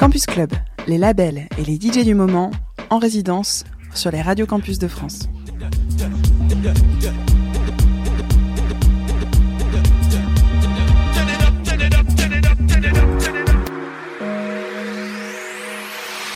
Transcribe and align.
Campus 0.00 0.24
Club, 0.24 0.50
les 0.86 0.96
labels 0.96 1.46
et 1.58 1.62
les 1.62 1.74
DJ 1.74 2.06
du 2.06 2.14
moment 2.14 2.50
en 2.88 2.96
résidence 2.96 3.64
sur 3.94 4.10
les 4.10 4.22
radios 4.22 4.46
campus 4.46 4.78
de 4.78 4.88
France. 4.88 5.28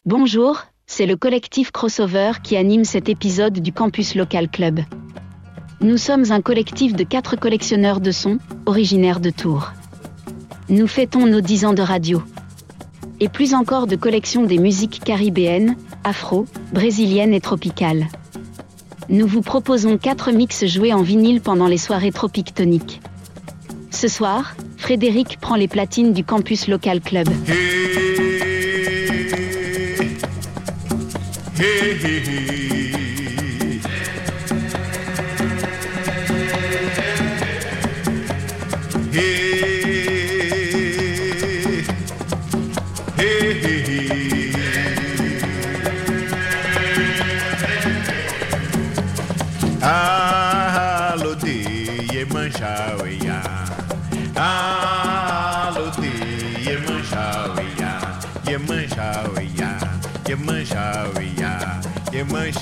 Bonjour, 0.04 0.60
c'est 0.86 1.06
le 1.06 1.16
collectif 1.16 1.72
Crossover 1.72 2.32
qui 2.42 2.58
anime 2.58 2.84
cet 2.84 3.08
épisode 3.08 3.60
du 3.60 3.72
Campus 3.72 4.14
Local 4.14 4.50
Club. 4.50 4.80
Nous 5.80 5.96
sommes 5.96 6.30
un 6.32 6.42
collectif 6.42 6.94
de 6.94 7.04
quatre 7.04 7.36
collectionneurs 7.36 8.00
de 8.00 8.10
sons, 8.10 8.36
originaires 8.66 9.20
de 9.20 9.30
Tours. 9.30 9.72
Nous 10.68 10.86
fêtons 10.86 11.24
nos 11.26 11.40
10 11.40 11.64
ans 11.64 11.72
de 11.72 11.80
radio. 11.80 12.22
Et 13.20 13.28
plus 13.28 13.54
encore 13.54 13.86
de 13.86 13.96
collections 13.96 14.44
des 14.44 14.58
musiques 14.58 15.00
caribéennes, 15.04 15.76
afro, 16.02 16.46
brésiliennes 16.72 17.34
et 17.34 17.40
tropicales. 17.40 18.06
Nous 19.08 19.26
vous 19.26 19.42
proposons 19.42 19.98
quatre 19.98 20.32
mix 20.32 20.66
joués 20.66 20.92
en 20.92 21.02
vinyle 21.02 21.40
pendant 21.40 21.66
les 21.66 21.78
soirées 21.78 22.12
tropiques 22.12 22.54
toniques. 22.54 23.00
Ce 23.90 24.08
soir, 24.08 24.56
Frédéric 24.76 25.38
prend 25.40 25.56
les 25.56 25.68
platines 25.68 26.12
du 26.12 26.24
Campus 26.24 26.68
Local 26.68 27.00
Club. 27.00 27.28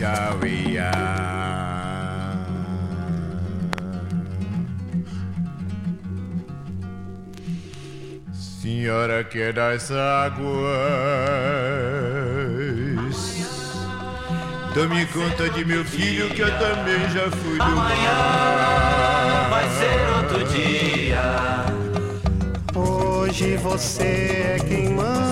Yemanjaweya 0.01 0.91
Senhora 8.33 9.25
que 9.25 9.41
é 9.41 9.53
das 9.53 9.91
águas 9.91 10.53
Dá-me 14.75 15.05
conta 15.07 15.51
de 15.51 15.65
meu 15.65 15.85
filho 15.85 16.31
que 16.31 16.41
eu 16.41 16.59
também 16.59 17.01
já 17.11 17.31
fui 17.31 17.59
do 17.59 17.77
mar. 17.77 19.51
vai 19.51 19.69
ser 19.69 20.01
outro 20.17 20.45
dia. 20.49 21.21
Hoje 22.75 23.57
você 23.59 24.57
é 24.57 24.59
quem 24.67 24.89
manda, 24.95 25.32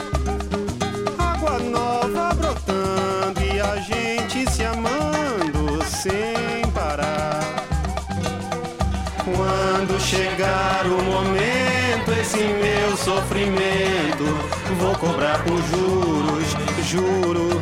Chegar 10.81 10.85
o 10.87 11.01
momento, 11.03 12.11
esse 12.19 12.37
meu 12.37 12.97
sofrimento, 12.97 14.23
vou 14.79 14.95
cobrar 14.95 15.43
com 15.43 15.57
juros, 15.57 16.55
juro. 16.87 17.61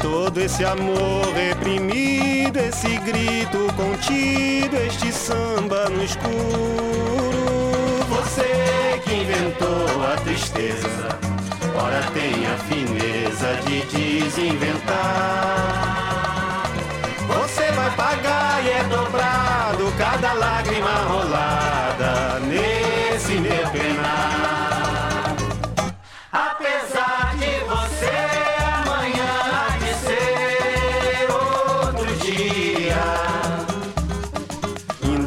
Todo 0.00 0.40
esse 0.40 0.64
amor 0.64 1.32
reprimido, 1.34 2.56
esse 2.58 2.96
grito 2.98 3.72
contido, 3.74 4.76
este 4.76 5.12
samba 5.12 5.88
no 5.88 6.02
escuro. 6.02 6.32
Você 8.08 9.00
que 9.04 9.14
inventou 9.14 10.04
a 10.12 10.16
tristeza, 10.22 11.18
ora 11.76 12.02
tem 12.12 12.46
a 12.46 12.56
fineza 12.68 13.54
de 13.66 13.82
desinventar. 13.86 15.02
Você 17.28 17.72
vai 17.72 17.90
pagar 17.92 18.64
e 18.64 18.70
é 18.70 18.84
dobrado 18.84 19.92
cada 19.98 20.32
lágrima 20.32 20.90
rolada 21.08 21.91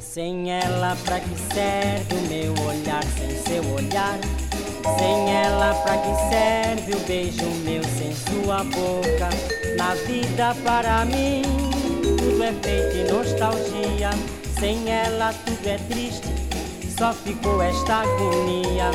Sem 0.00 0.50
ela 0.50 0.96
pra 1.04 1.20
que 1.20 1.36
serve? 1.52 2.15
Sem 4.98 5.34
ela, 5.34 5.74
pra 5.82 5.98
que 5.98 6.14
serve 6.30 6.94
o 6.94 7.00
beijo 7.06 7.46
meu 7.64 7.82
sem 7.84 8.12
sua 8.14 8.64
boca? 8.64 9.28
Na 9.76 9.94
vida, 9.94 10.54
para 10.64 11.04
mim, 11.04 11.42
tudo 12.02 12.42
é 12.42 12.52
feito 12.62 12.96
em 12.96 13.12
nostalgia. 13.12 14.10
Sem 14.58 14.90
ela, 14.90 15.34
tudo 15.44 15.66
é 15.66 15.76
triste, 15.88 16.28
só 16.98 17.12
ficou 17.12 17.60
esta 17.60 17.96
agonia. 17.96 18.90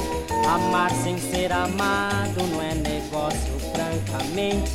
Amar 0.48 0.90
sem 1.04 1.20
ser 1.20 1.52
amado 1.54 2.42
não 2.52 2.62
é 2.62 2.74
negócio, 2.74 3.60
francamente. 3.74 4.72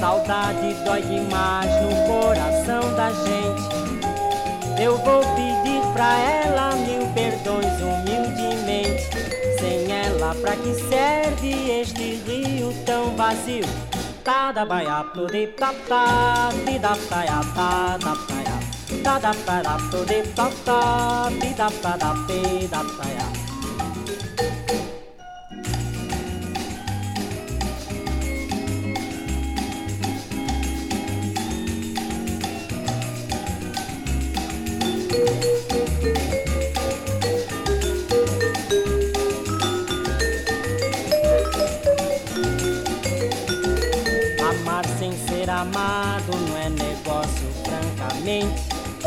Saudade 0.00 0.74
dói 0.84 1.02
demais 1.02 1.70
no 1.82 1.90
coração 2.06 2.94
da 2.96 3.10
gente. 3.10 4.82
Eu 4.82 4.96
vou 4.96 5.20
pedir 5.20 5.82
pra 5.92 6.18
ela 6.18 6.74
mil 6.76 7.06
perdões 7.14 7.80
humildemente. 7.80 8.21
Pra 10.40 10.56
que 10.56 10.74
serve 10.74 11.80
este 11.80 12.14
rio 12.26 12.72
tão 12.86 13.14
vazio? 13.16 13.64
Tá 14.24 14.50
da 14.50 14.64
baia, 14.64 15.04
de 15.30 15.46
tá 15.48 15.74
tá, 15.86 16.48
de 16.64 16.78
da 16.78 16.96
praia, 16.96 17.40
tá 17.54 17.98
da 17.98 18.16
praia, 18.16 18.58
tá 19.04 19.18
da 19.18 19.34
praia, 19.34 19.76
de 20.06 20.22
tá 20.32 20.50
tá, 20.64 21.28
de 21.28 21.54
da 21.54 21.70
praia, 21.70 23.21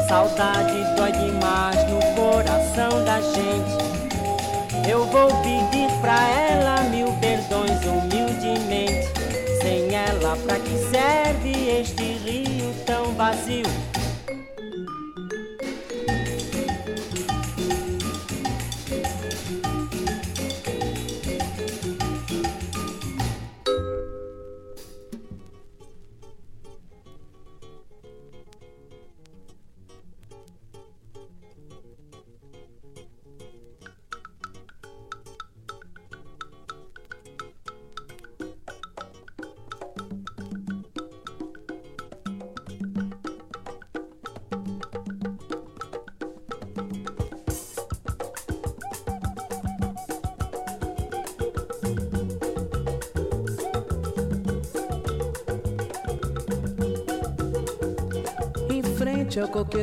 Saudade 0.07 0.83
dói 0.95 1.11
demais 1.11 1.77
no 1.89 1.99
coração 2.15 3.03
da 3.03 3.19
gente. 3.21 4.87
Eu 4.87 5.03
vou 5.07 5.27
pedir 5.41 5.89
pra 5.99 6.29
ela 6.29 6.81
mil 6.91 7.07
perdões 7.13 7.83
humildemente. 7.83 9.09
Sem 9.61 9.95
ela, 9.95 10.37
pra 10.45 10.59
que 10.59 10.77
serve 10.91 11.79
este 11.79 12.03
rio 12.03 12.71
tão 12.85 13.13
vazio? 13.13 13.65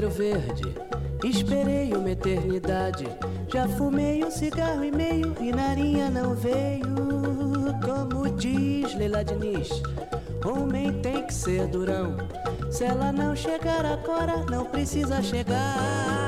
Verde, 0.00 0.74
esperei 1.22 1.92
uma 1.92 2.10
eternidade. 2.10 3.06
Já 3.52 3.68
fumei 3.68 4.24
um 4.24 4.30
cigarro 4.30 4.82
e 4.82 4.90
meio 4.90 5.34
e 5.38 5.52
narinha 5.52 6.08
não 6.08 6.34
veio. 6.34 6.82
Como 7.84 8.30
diz 8.30 8.94
Leila 8.94 9.22
Diniz, 9.22 9.68
homem 10.44 11.00
tem 11.02 11.26
que 11.26 11.34
ser 11.34 11.66
durão. 11.66 12.16
Se 12.70 12.84
ela 12.84 13.12
não 13.12 13.36
chegar 13.36 13.84
agora, 13.84 14.38
não 14.50 14.64
precisa 14.64 15.22
chegar. 15.22 16.21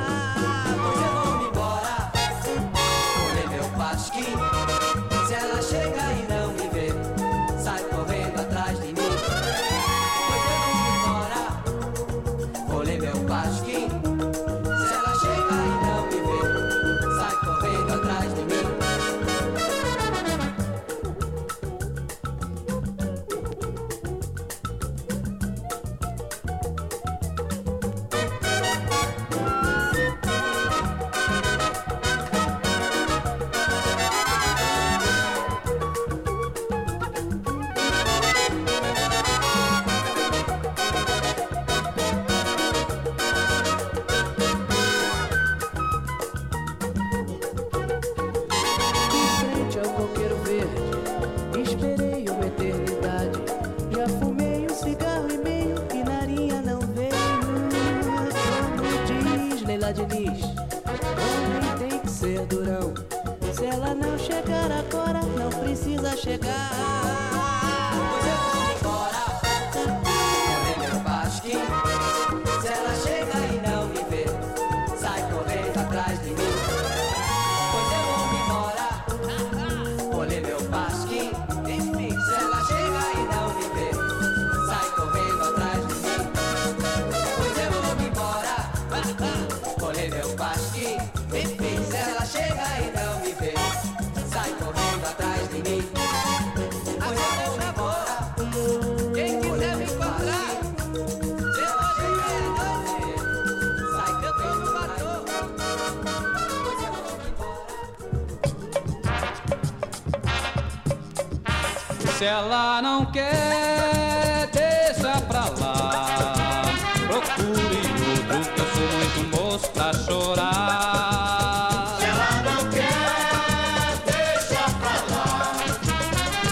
Ela 112.34 112.82
não 112.82 113.06
quer, 113.06 114.50
deixa 114.52 115.20
pra 115.22 115.44
lá. 115.60 116.64
Procure 117.06 117.80
outro, 118.08 118.40
que 118.52 118.60
eu 118.60 118.66
sou 118.74 118.88
muito 118.98 119.20
moço 119.36 119.68
pra 119.70 119.92
chorar. 119.92 121.96
Se 121.98 122.04
ela 122.04 122.30
não 122.42 122.68
quer, 122.70 124.02
deixa 124.04 124.64
pra 124.80 124.94
lá. 125.14 125.54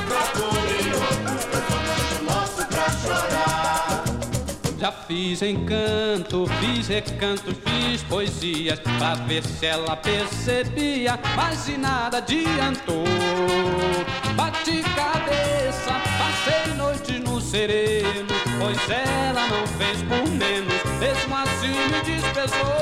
Procure 0.07 0.95
outro, 0.95 1.35
eu 1.53 1.63
sou 1.69 1.81
muito 1.89 2.17
moço 2.31 2.63
pra 2.69 2.87
chorar. 3.03 4.05
Já 4.79 4.93
fiz 4.93 5.43
encanto, 5.43 6.47
fiz 6.61 6.87
recanto, 6.87 7.53
fiz 7.55 8.05
poesias 8.05 8.79
pra 8.79 9.15
ver 9.15 9.43
se 9.45 9.67
ela 9.67 9.97
percebia, 9.97 11.19
mas 11.35 11.67
de 11.67 11.77
nada 11.77 12.19
adiantou. 12.19 13.03
sereno, 17.53 18.33
pois 18.59 18.79
ela 18.89 19.47
não 19.47 19.67
fez 19.77 20.03
por 20.05 20.27
menos, 20.27 20.73
mesmo 20.99 21.37
assim 21.37 21.69
me 21.91 22.01
desprezou. 22.01 22.81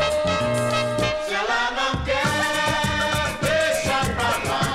Se 1.26 1.34
ela 1.34 1.72
não 1.72 2.04
quer, 2.04 3.34
deixa 3.42 3.98
pra 4.14 4.30
lá. 4.48 4.70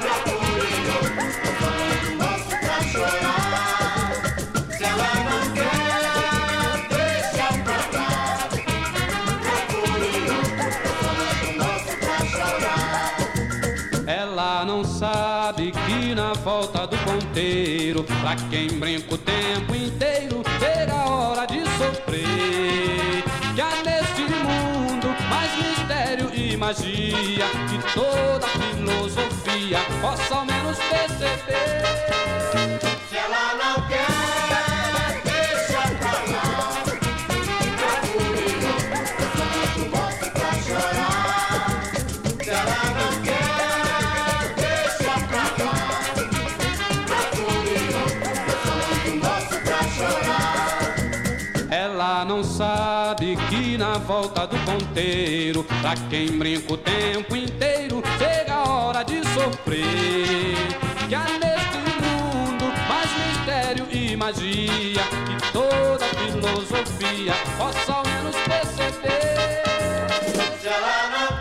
Procure 0.00 0.74
outro 0.90 1.70
nosso 2.18 2.50
pra 2.58 2.78
chorar. 2.90 4.10
Se 4.76 4.82
ela 4.82 5.12
não 5.22 5.42
quer, 5.54 6.02
deixa 6.90 7.46
pra 7.62 7.78
lá. 7.96 8.10
Procure 9.44 10.18
outro 10.34 11.46
nosso 11.58 11.92
pra 11.98 12.18
chorar. 12.26 13.14
Ela 14.04 14.64
não 14.64 14.82
sabe 14.82 15.70
que 15.70 16.12
na 16.12 16.32
volta 16.32 16.88
do 16.88 16.96
ponteiro, 17.34 18.04
pra 18.04 18.36
quem 18.48 18.68
brinca 18.68 19.14
o 19.14 19.18
tempo 19.18 19.74
inteiro, 19.74 20.42
chega 20.60 20.92
a 20.92 21.08
hora 21.08 21.46
de 21.46 21.60
sofrer. 21.76 23.24
Que 23.54 23.60
há 23.60 23.70
neste 23.84 24.22
mundo 24.22 25.08
mais 25.28 25.50
mistério 25.56 26.30
e 26.32 26.56
magia 26.56 27.46
que 27.68 27.92
toda 27.92 28.46
filosofia 28.46 29.80
possa 30.00 30.34
ao 30.34 30.46
menos 30.46 30.78
perceber. 30.78 31.82
Se 33.08 33.16
ela 33.16 33.54
não 33.54 33.88
quer, 33.88 34.13
ponteiro, 54.64 55.64
pra 55.80 55.94
quem 56.08 56.38
brinca 56.38 56.72
o 56.72 56.76
tempo 56.76 57.36
inteiro, 57.36 58.02
chega 58.18 58.54
a 58.54 58.68
hora 58.68 59.02
de 59.02 59.22
sofrer. 59.28 60.56
Que 61.08 61.14
há 61.14 61.24
neste 61.24 61.78
mundo 62.02 62.64
mais 62.88 63.10
mistério 63.26 63.86
e 63.90 64.16
magia 64.16 65.02
que 65.26 65.52
toda 65.52 66.04
filosofia 66.06 67.34
possa 67.58 67.92
ao 67.92 68.04
menos 68.06 68.36
perceber. 68.36 69.62
Se 70.60 70.68
ela 70.68 71.10
não 71.10 71.40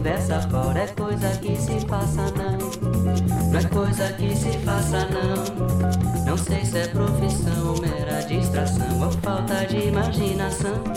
conversa 0.00 0.40
fora 0.48 0.80
é 0.80 0.86
coisa 0.86 1.28
que 1.40 1.54
se 1.56 1.78
faça 1.86 2.22
não. 2.32 3.50
Não 3.50 3.58
é 3.58 3.64
coisa 3.64 4.10
que 4.14 4.34
se 4.34 4.58
faça 4.60 5.06
não. 5.10 6.24
Não 6.24 6.38
sei 6.38 6.64
se 6.64 6.78
é 6.78 6.88
profissão 6.88 7.74
mera 7.82 8.22
distração 8.22 9.02
ou 9.02 9.12
falta 9.12 9.66
de 9.66 9.88
imaginação. 9.88 10.89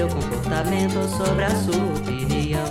Seu 0.00 0.08
comportamento 0.08 0.98
ou 0.98 1.08
sobre 1.08 1.44
a 1.44 1.50
sua 1.50 1.76
opinião? 1.76 2.64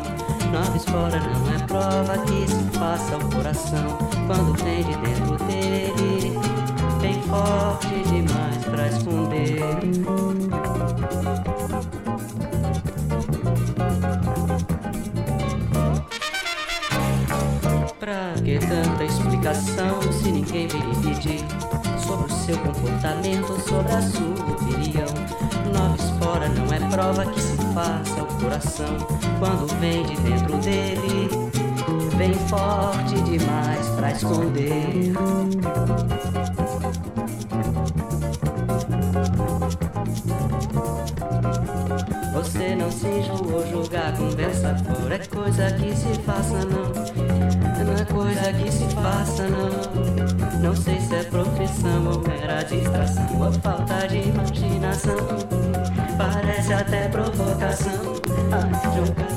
Noves 0.52 0.84
fora 0.86 1.20
não 1.20 1.54
é 1.54 1.60
prova 1.68 2.18
que 2.26 2.48
se 2.48 2.64
faça 2.80 3.18
o 3.18 3.36
coração 3.36 4.00
quando 4.26 4.56
vem 4.64 4.84
de 4.84 4.96
dentro 4.98 5.38
dele. 5.46 6.40
Bem 7.00 7.22
forte 7.22 7.88
demais 8.06 8.66
pra 8.66 8.88
esconder. 8.88 9.60
Pra 18.00 18.34
que 18.44 18.58
tanta 18.58 19.04
explicação 19.04 20.02
se 20.12 20.32
ninguém 20.32 20.66
lhe 20.66 20.96
pedir 21.04 21.46
sobre 22.00 22.26
o 22.26 22.36
seu 22.36 22.58
comportamento 22.58 23.52
ou 23.52 23.60
sobre 23.60 23.92
a 23.92 24.02
sua 24.02 24.29
prova 27.10 27.26
que 27.26 27.42
se 27.42 27.58
faça 27.74 28.22
o 28.22 28.26
coração 28.40 28.98
quando 29.40 29.68
vem 29.80 30.04
de 30.04 30.16
dentro 30.22 30.58
dele. 30.58 31.30
Vem 32.18 32.34
forte 32.34 33.16
demais 33.22 33.88
pra 33.90 34.12
esconder. 34.12 35.14
Você 42.34 42.76
não 42.76 42.92
se 42.92 43.08
enjoou, 43.08 43.66
jogar 43.72 44.16
conversa 44.16 44.76
fora 44.76 45.16
é 45.16 45.26
coisa 45.26 45.72
que 45.72 45.96
se 45.96 46.14
faça 46.22 46.60
não. 46.66 46.90
Não 47.86 47.94
é 47.94 48.06
coisa 48.06 48.54
que 48.54 48.72
se 48.72 48.88
faça 48.96 49.48
não. 49.48 50.62
Não 50.62 50.76
sei 50.76 51.00
se 51.00 51.16
é 51.16 51.24
profissão 51.24 52.08
ou 52.08 52.22
mera 52.28 52.62
distração 52.64 53.42
ou 53.42 53.52
falta 53.54 54.08
de 54.08 54.30
imaginação. 54.30 55.29
Até 56.80 57.10
provocação. 57.10 58.16
Ah, 58.54 59.29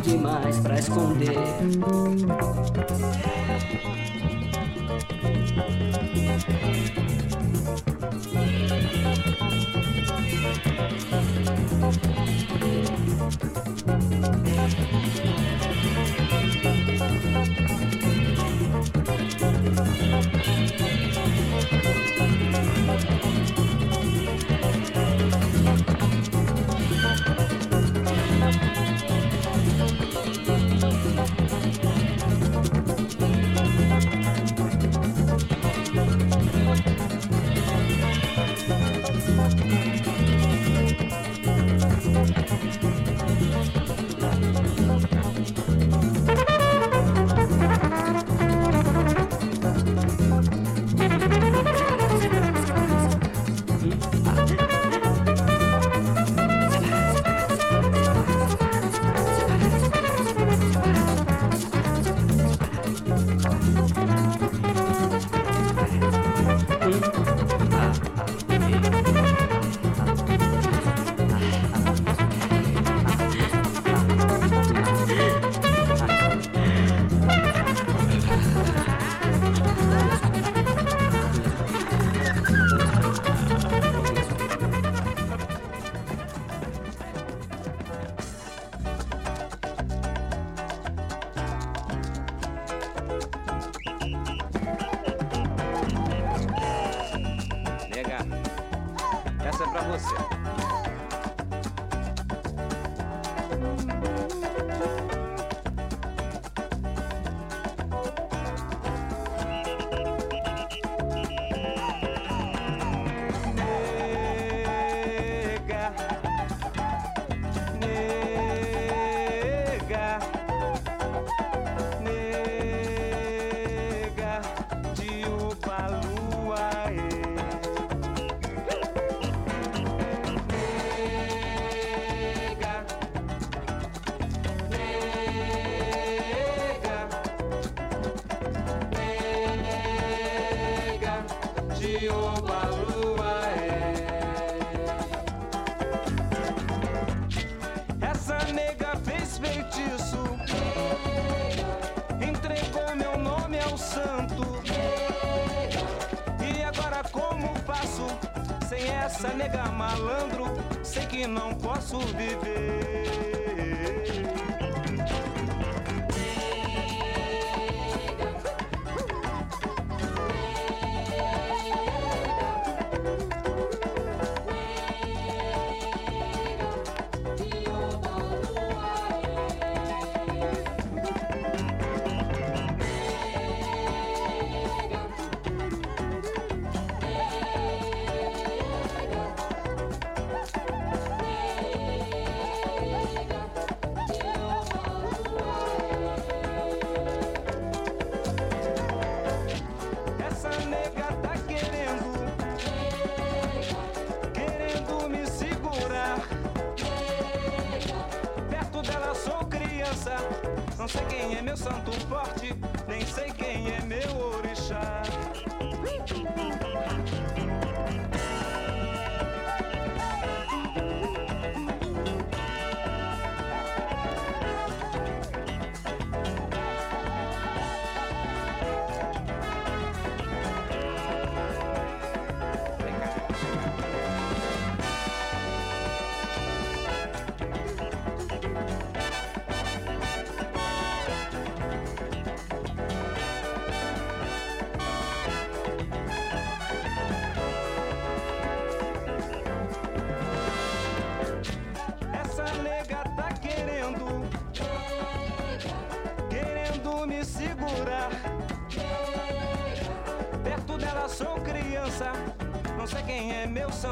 demais 0.00 0.58
pra 0.60 0.78
esconder. 0.78 1.34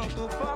É 0.05 0.07
meu 0.07 0.29
santo 0.29 0.54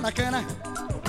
nó 0.00 0.08
na 0.08 0.12
cana, 0.12 0.44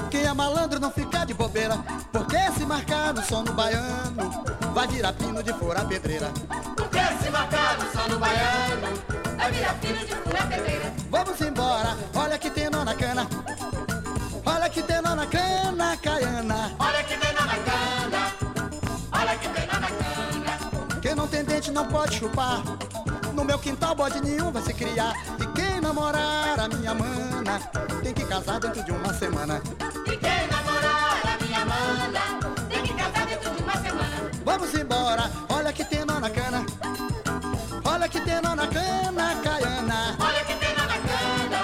quem 0.09 0.23
é 0.23 0.33
malandro 0.33 0.79
não 0.79 0.91
fica 0.91 1.25
de 1.25 1.33
bobeira. 1.33 1.77
Porque 2.11 2.37
se 2.57 2.65
marcar 2.65 3.13
no 3.13 3.23
sono 3.23 3.53
baiano, 3.53 4.43
vai 4.73 4.87
virar 4.87 5.13
pino 5.13 5.41
de 5.41 5.53
fora 5.53 5.85
pedreira. 5.85 6.29
Porque 6.75 6.99
se 7.23 7.29
marcar 7.29 7.77
no 7.79 7.91
sono 7.91 8.19
baiano, 8.19 8.87
vai 9.37 9.51
virar 9.51 9.73
fino 9.75 9.99
de 9.99 10.15
fura 10.15 10.45
pedreira. 10.45 10.93
Vamos 11.09 11.41
embora, 11.41 11.97
olha 12.15 12.37
que 12.37 12.49
tem 12.49 12.69
nó 12.69 12.83
na 12.83 12.93
cana. 12.93 13.27
Olha 14.45 14.69
que 14.69 14.81
tem 14.81 15.01
nó 15.01 15.15
na 15.15 15.25
cana, 15.25 15.97
caiana. 15.97 16.71
Olha 16.79 17.03
que 17.03 17.17
tem 17.17 17.33
nó 17.33 17.45
na 17.45 17.57
cana, 17.67 18.33
olha 19.13 19.37
que 19.37 19.47
tem 19.47 19.67
nó 19.67 19.79
na 19.79 19.87
cana. 19.87 20.99
Quem 21.01 21.15
não 21.15 21.27
tem 21.27 21.43
dente 21.43 21.71
não 21.71 21.85
pode 21.87 22.17
chupar. 22.17 22.61
No 23.33 23.45
meu 23.45 23.57
quintal 23.57 23.95
bode 23.95 24.19
nenhum 24.21 24.51
vai 24.51 24.61
se 24.61 24.73
criar. 24.73 25.13
E 25.39 25.45
namorar 25.91 26.57
a 26.57 26.67
minha 26.69 26.93
mana, 26.93 27.59
tem 28.01 28.13
que 28.13 28.23
casar 28.23 28.61
dentro 28.61 28.81
de 28.81 28.91
uma 28.93 29.13
semana. 29.13 29.61
E 30.07 30.15
quem 30.15 30.47
namorar 30.47 31.21
a 31.27 31.43
minha 31.43 31.65
mana, 31.65 32.21
tem 32.69 32.81
que 32.81 32.93
casar 32.93 33.25
dentro 33.25 33.51
de 33.51 33.61
uma 33.61 33.73
semana. 33.73 34.31
Vamos 34.45 34.73
embora, 34.73 35.29
olha 35.49 35.73
que 35.73 35.83
tem 35.83 36.05
nó 36.05 36.17
na 36.17 36.29
cana. 36.29 36.65
Olha 37.83 38.07
que 38.07 38.21
tem 38.21 38.41
nó 38.41 38.55
na 38.55 38.67
cana, 38.67 39.35
caiana. 39.43 40.15
Olha 40.17 40.45
que 40.45 40.55
tem 40.55 40.73
nó 40.77 40.85
na 40.85 40.97
cana, 41.09 41.61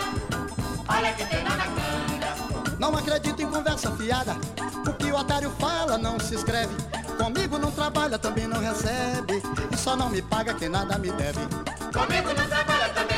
olha 0.90 1.14
que 1.14 1.26
tem 1.26 1.44
nó 1.46 1.56
na 1.56 1.66
cana. 1.66 2.78
Não 2.80 2.98
acredito 2.98 3.42
em 3.42 3.50
conversa 3.50 3.92
fiada. 3.92 4.36
O 4.86 4.94
que 4.94 5.10
o 5.10 5.16
otário 5.16 5.52
fala 5.58 5.98
não 5.98 6.20
se 6.20 6.36
escreve. 6.36 6.76
Comigo 7.18 7.58
não 7.58 7.72
trabalha, 7.72 8.20
também 8.20 8.46
não 8.46 8.60
recebe. 8.60 9.42
E 9.72 9.78
só 9.78 9.96
não 9.96 10.10
me 10.10 10.22
paga 10.22 10.54
quem 10.54 10.68
nada 10.68 10.98
me 10.98 11.12
deve. 11.12 11.40
Comigo 11.94 12.34
não 12.34 12.46
trabalha, 12.46 12.90
também 12.90 13.17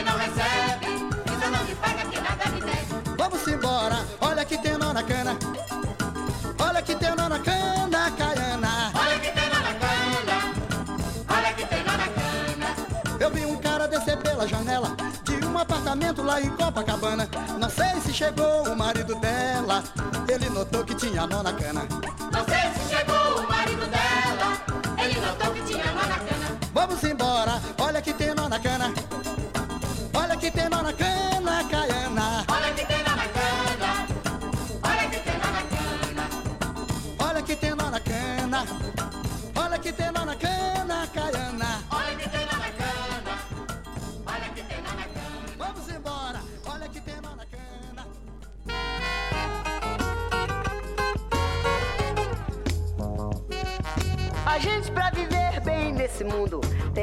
janela 14.50 14.96
de 15.24 15.46
um 15.46 15.58
apartamento 15.58 16.24
lá 16.24 16.42
em 16.42 16.50
Copacabana. 16.50 17.30
Não 17.60 17.70
sei 17.70 18.02
se 18.02 18.12
chegou 18.14 18.64
o 18.64 18.76
marido 18.76 19.16
dela. 19.16 19.84
Ele 20.28 20.50
notou 20.50 20.84
que 20.84 20.96
tinha 20.96 21.28
nó 21.28 21.44
na 21.44 21.54
cana. 21.54 21.88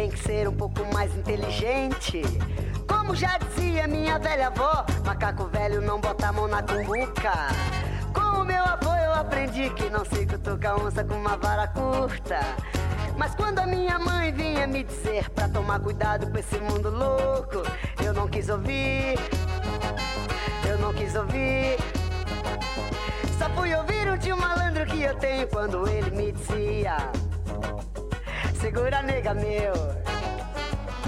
Tem 0.07 0.11
que 0.11 0.19
ser 0.21 0.49
um 0.49 0.53
pouco 0.53 0.85
mais 0.95 1.13
inteligente. 1.17 2.23
Como 2.89 3.17
já 3.17 3.39
dizia 3.39 3.89
minha 3.89 4.21
velha 4.21 4.47
avó, 4.47 4.87
macaco 5.05 5.47
velho 5.47 5.81
não 5.81 6.01
bota 6.01 6.29
a 6.29 6.33
mão 6.33 6.47
na 6.47 6.63
cumbuca. 6.63 7.49
Com 8.15 8.43
o 8.43 8.45
meu 8.45 8.63
avô 8.63 8.95
eu 8.95 9.13
aprendi 9.15 9.69
que 9.71 9.91
não 9.91 10.05
se 10.05 10.25
cutuca 10.25 10.81
onça 10.81 11.03
com 11.03 11.15
uma 11.15 11.37
vara 11.37 11.67
curta. 11.67 12.39
Mas 13.17 13.35
quando 13.35 13.59
a 13.59 13.67
minha 13.67 13.99
mãe 13.99 14.31
vinha 14.33 14.65
me 14.69 14.85
dizer 14.85 15.29
pra 15.31 15.49
tomar 15.49 15.81
cuidado 15.81 16.31
com 16.31 16.39
esse 16.39 16.59
mundo 16.59 16.89
louco, 16.89 17.63
eu 18.05 18.13
não 18.13 18.29
quis 18.29 18.49
ouvir. 18.49 19.19
Eu 20.69 20.79
não 20.79 20.95
quis 20.95 21.17
ouvir. 21.17 21.79
Só 23.37 23.51
fui 23.51 23.75
ouvir 23.75 24.09
um 24.09 24.17
tio 24.17 24.37
malandro 24.37 24.87
que 24.87 25.03
eu 25.03 25.17
tenho 25.17 25.49
quando 25.49 25.89
ele 25.89 26.13
me 26.13 26.31
dizia: 26.31 26.97
Segura 28.67 29.01
nega 29.01 29.33
meu, 29.33 29.75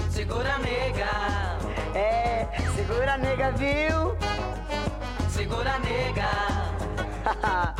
Segura 0.09 0.57
nega, 0.59 1.57
é, 1.93 2.47
segura 2.73 3.17
nega, 3.17 3.51
viu? 3.51 4.15
segura 5.29 5.77
nega. 5.79 6.29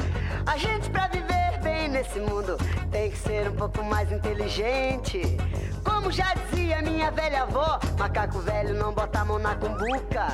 A 0.46 0.58
gente 0.58 0.90
pra 0.90 1.08
viver 1.08 1.62
bem 1.64 1.88
nesse 1.88 2.20
mundo 2.20 2.58
tem 2.92 3.10
que 3.10 3.18
ser 3.20 3.48
um 3.50 3.56
pouco 3.56 3.82
mais 3.82 4.12
inteligente. 4.12 5.38
Como 5.82 6.12
já 6.12 6.34
dizia 6.34 6.82
minha 6.82 7.10
velha 7.10 7.44
avó, 7.44 7.80
macaco 7.98 8.40
velho 8.40 8.74
não 8.74 8.94
bota 8.94 9.22
a 9.22 9.26
mão 9.26 9.40
na 9.40 9.56
cumbuca. 9.56 10.28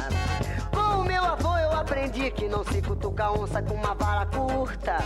Com 0.74 1.02
o 1.02 1.06
meu 1.06 1.24
avô 1.24 1.56
eu 1.60 1.72
aprendi 1.72 2.32
que 2.32 2.48
não 2.48 2.64
se 2.64 2.82
cutuca 2.82 3.30
onça 3.30 3.62
com 3.62 3.76
uma 3.76 3.94
vara 3.94 4.26
curta. 4.26 4.98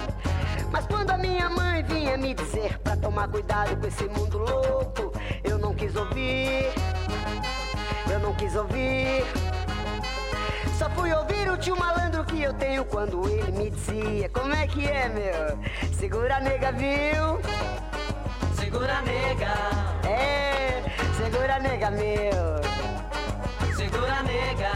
Mas 0.72 0.86
quando 0.86 1.12
a 1.12 1.18
minha 1.18 1.50
mãe 1.50 1.84
vinha 1.84 2.18
me 2.18 2.34
dizer 2.34 2.78
pra 2.80 2.96
tomar 2.96 3.28
cuidado 3.28 3.76
com 3.78 3.88
esse 3.88 4.06
mundo 4.06 4.38
louco, 4.38 5.12
eu 5.44 5.58
não 5.58 5.74
quis 5.74 5.96
ouvir. 5.96 6.66
Eu 8.12 8.20
não 8.20 8.34
quis 8.36 8.56
ouvir. 8.56 9.24
Só 10.78 10.90
fui 10.92 11.12
ouvir 11.12 11.50
o 11.50 11.58
tio 11.58 11.76
malandro 11.78 12.24
que 12.24 12.42
eu 12.42 12.54
tenho 12.54 12.86
quando 12.86 13.28
ele 13.28 13.52
me 13.52 13.70
dizia: 13.70 14.30
Como 14.30 14.54
é 14.54 14.68
que 14.68 14.86
é, 14.88 15.10
meu? 15.10 15.60
Segura 15.94 16.38
a 16.38 16.40
nega, 16.40 16.72
viu? 16.72 17.40
Segura 18.56 18.98
a 18.98 19.02
nega, 19.02 19.54
É, 20.08 20.84
segura 21.18 21.56
a 21.56 21.60
nega, 21.60 21.92
meu. 21.92 23.76
segura 23.76 24.14
a 24.14 24.24
nega. 24.24 24.72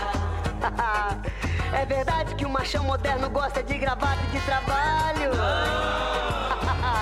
é 1.74 1.86
verdade 1.86 2.36
que 2.36 2.46
o 2.46 2.50
machão 2.50 2.84
moderno 2.84 3.30
gosta 3.30 3.62
de 3.64 3.78
gravata 3.78 4.20
e 4.28 4.38
de 4.38 4.46
trabalho. 4.46 5.32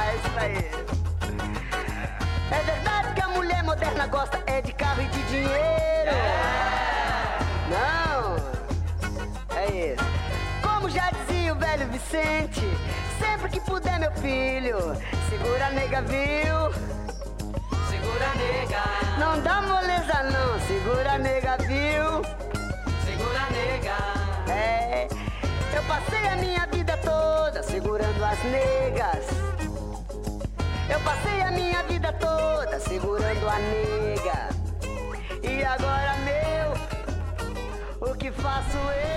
é 0.07 0.15
isso 0.15 0.39
aí. 0.39 0.71
É 2.51 2.63
verdade 2.63 3.13
que 3.13 3.21
a 3.21 3.27
mulher 3.29 3.63
moderna 3.63 4.07
gosta 4.07 4.41
é 4.47 4.61
de 4.61 4.73
carro 4.73 5.01
e 5.01 5.05
de 5.05 5.23
dinheiro. 5.23 6.11
Não, 7.69 8.35
é 9.57 9.93
isso. 9.93 10.03
Como 10.61 10.89
já 10.89 11.09
dizia 11.11 11.53
o 11.53 11.55
velho 11.55 11.87
Vicente, 11.87 12.61
sempre 13.19 13.49
que 13.49 13.59
puder, 13.61 13.99
meu 13.99 14.11
filho, 14.13 14.77
segura 15.29 15.67
a 15.67 15.71
nega, 15.71 16.01
viu? 16.01 16.71
Segura 17.89 18.27
nega, 18.35 18.83
Não 19.19 19.41
dá 19.41 19.61
moleza 19.61 20.23
não, 20.23 20.59
segura 20.61 21.17
nega, 21.17 21.57
viu? 21.57 22.21
segura 23.05 23.49
nega. 23.51 24.20
É, 26.31 26.33
a 26.33 26.35
minha 26.37 26.65
vida 26.67 26.97
toda 26.97 27.61
segurando 27.61 28.23
as 28.23 28.41
negas. 28.45 29.25
Eu 30.89 30.99
passei 31.01 31.41
a 31.41 31.51
minha 31.51 31.83
vida 31.83 32.13
toda 32.13 32.79
segurando 32.79 33.49
a 33.49 33.59
nega. 33.59 34.49
E 35.43 35.63
agora, 35.63 36.15
meu, 36.23 36.71
o 38.09 38.15
que 38.15 38.31
faço 38.31 38.77
eu? 38.77 39.11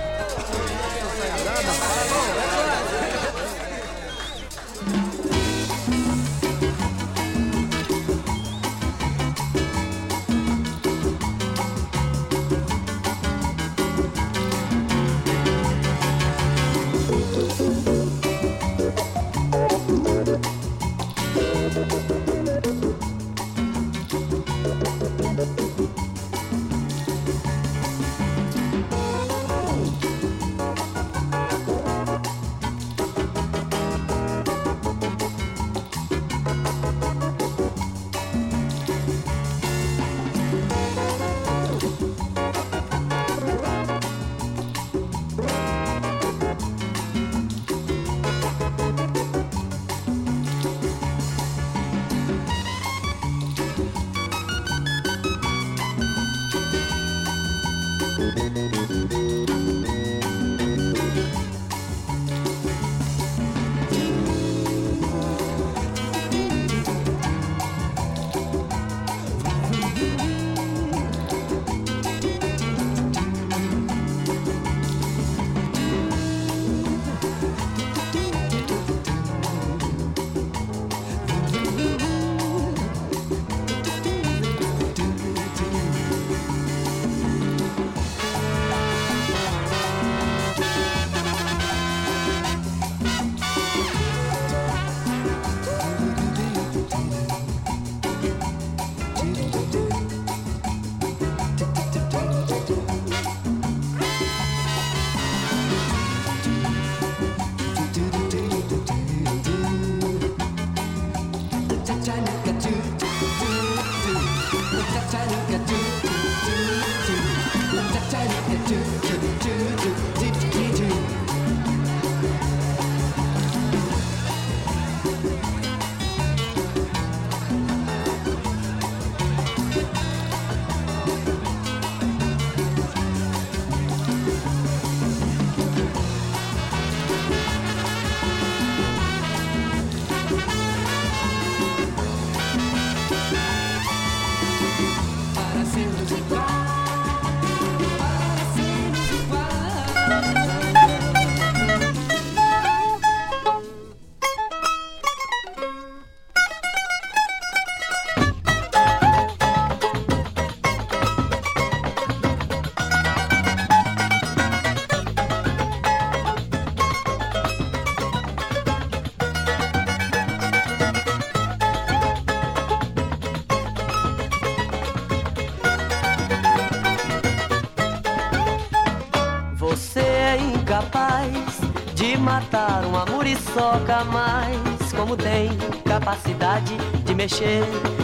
Matar 182.35 182.83
uma 182.83 183.05
muriçoca, 183.05 184.03
mas 184.11 184.91
como 184.91 185.15
tem 185.15 185.49
capacidade 185.85 186.75
de 187.05 187.15
mexer 187.15 187.63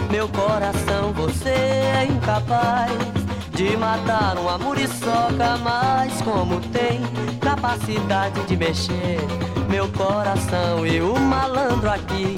meu 0.10 0.30
coração, 0.30 1.12
você 1.12 1.50
é 1.50 2.08
incapaz 2.10 2.94
de 3.52 3.76
matar 3.76 4.38
uma 4.38 4.58
muriçoca, 4.58 5.58
mas 5.62 6.22
como 6.22 6.62
tem 6.62 7.02
capacidade 7.42 8.42
de 8.46 8.56
mexer 8.56 9.20
meu 9.70 9.90
coração 9.90 10.88
e 10.88 11.02
o 11.02 11.20
malandro 11.20 11.90
aqui 11.90 12.38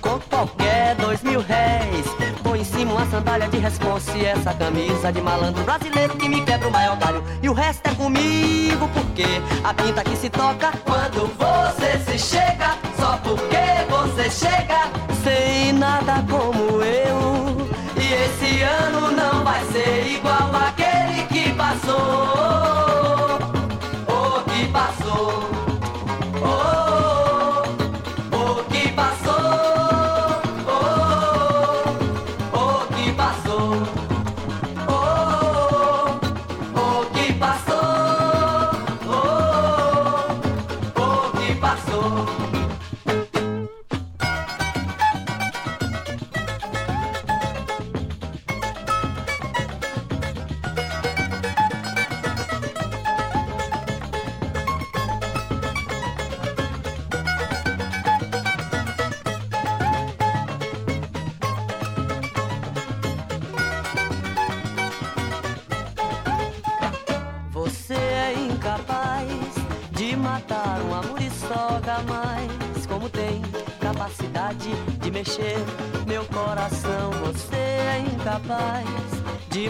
com 0.00 0.18
qualquer 0.28 0.96
dois 0.96 1.22
mil 1.22 1.40
réis. 1.40 2.25
Cima 2.66 2.92
uma 2.92 3.06
sandália 3.06 3.48
de 3.48 3.58
responsa 3.58 4.16
e 4.16 4.24
essa 4.24 4.52
camisa 4.52 5.12
de 5.12 5.22
malandro 5.22 5.62
brasileiro 5.64 6.16
que 6.16 6.28
me 6.28 6.44
quebra 6.44 6.68
o 6.68 6.70
maior 6.70 6.96
galho. 6.96 7.22
E 7.42 7.48
o 7.48 7.52
resto 7.52 7.86
é 7.86 7.94
comigo, 7.94 8.88
porque 8.88 9.24
a 9.64 9.72
pinta 9.72 10.02
que 10.02 10.16
se 10.16 10.28
toca 10.28 10.72
quando 10.84 11.26
você 11.38 11.98
se 12.04 12.18
chega. 12.18 12.76
Só 12.98 13.16
porque 13.18 13.56
você 13.88 14.30
chega 14.30 14.90
sem 15.22 15.72
nada 15.72 16.24
como 16.28 16.65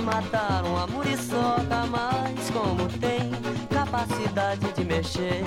de 0.06 0.14
matar 0.14 0.64
uma 0.64 0.86
muriçoca 0.86 1.86
mais. 1.90 2.50
Como 2.52 2.88
tem 3.00 3.30
capacidade 3.68 4.72
de 4.72 4.84
mexer 4.84 5.44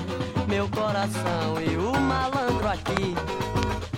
meu 0.48 0.68
coração 0.70 1.62
e 1.62 1.78
o 1.78 2.00
malandro 2.00 2.68
aqui 2.68 3.16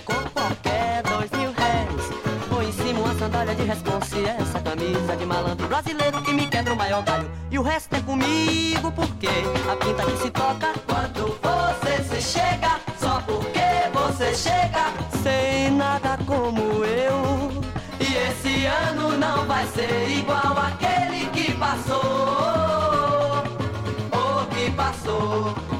com 0.04 0.30
qualquer 0.30 1.02
dois 1.02 1.30
mil 1.32 1.52
réis. 1.52 2.48
Põe 2.48 2.68
em 2.68 2.72
cima 2.72 3.00
uma 3.00 3.14
sandália 3.14 3.54
de 3.54 3.64
responsa 3.64 4.18
e 4.18 4.24
essa 4.24 4.60
camisa 4.60 5.16
de 5.16 5.26
malandro 5.26 5.66
brasileiro 5.66 6.22
que 6.22 6.32
me 6.32 6.46
quebra 6.46 6.72
o 6.72 6.76
maior 6.76 7.02
galho. 7.02 7.30
E 7.50 7.58
o 7.58 7.62
resto 7.62 7.94
é 7.94 8.00
comigo 8.00 8.92
porque 8.92 9.28
a 9.28 9.76
pinta 9.76 10.04
que 10.04 10.16
se 10.22 10.30
vai 19.52 19.66
ser 19.66 20.08
igual 20.18 20.56
aquele 20.58 21.26
que 21.26 21.52
passou. 21.58 22.00
O 24.10 24.46
que 24.46 24.70
passou. 24.70 25.71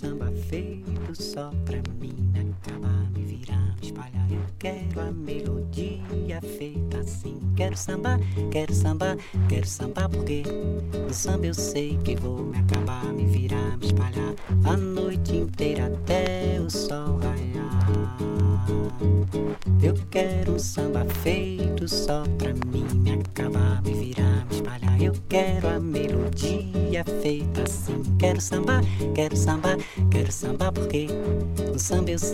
Samba 0.00 0.32
feito 0.48 1.14
só 1.14 1.50
pra 1.66 1.76
mim 2.00 2.16
acabar, 2.34 3.10
me 3.10 3.22
virar, 3.22 3.76
me 3.76 3.86
espalhar. 3.86 4.32
Eu 4.32 4.40
quero 4.58 4.98
a 4.98 5.12
melodia 5.12 6.40
feita 6.56 7.00
assim. 7.00 7.38
Quero 7.54 7.76
samba, 7.76 8.18
quero 8.50 8.72
samba, 8.72 9.18
quero 9.46 9.66
samba 9.66 10.08
porque 10.08 10.42
no 11.06 11.12
samba 11.12 11.48
eu 11.48 11.54
sei 11.54 11.98
que 11.98 12.16
vou 12.16 12.38
me 12.38 12.56
acabar, 12.56 13.12
me 13.12 13.26
virar, 13.26 13.76
me 13.76 13.84
espalhar 13.84 14.29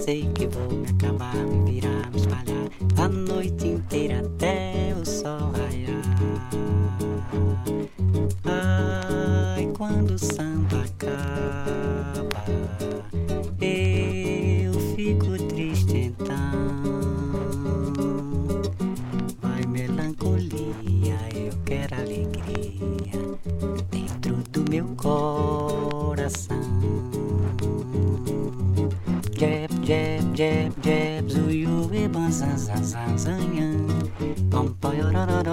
sei 0.07 0.23
que 0.37 0.47
vou 0.47 0.71
me 0.71 0.87
acabar, 0.87 1.35
me 1.35 1.73
virar, 1.73 2.13
me 2.13 2.26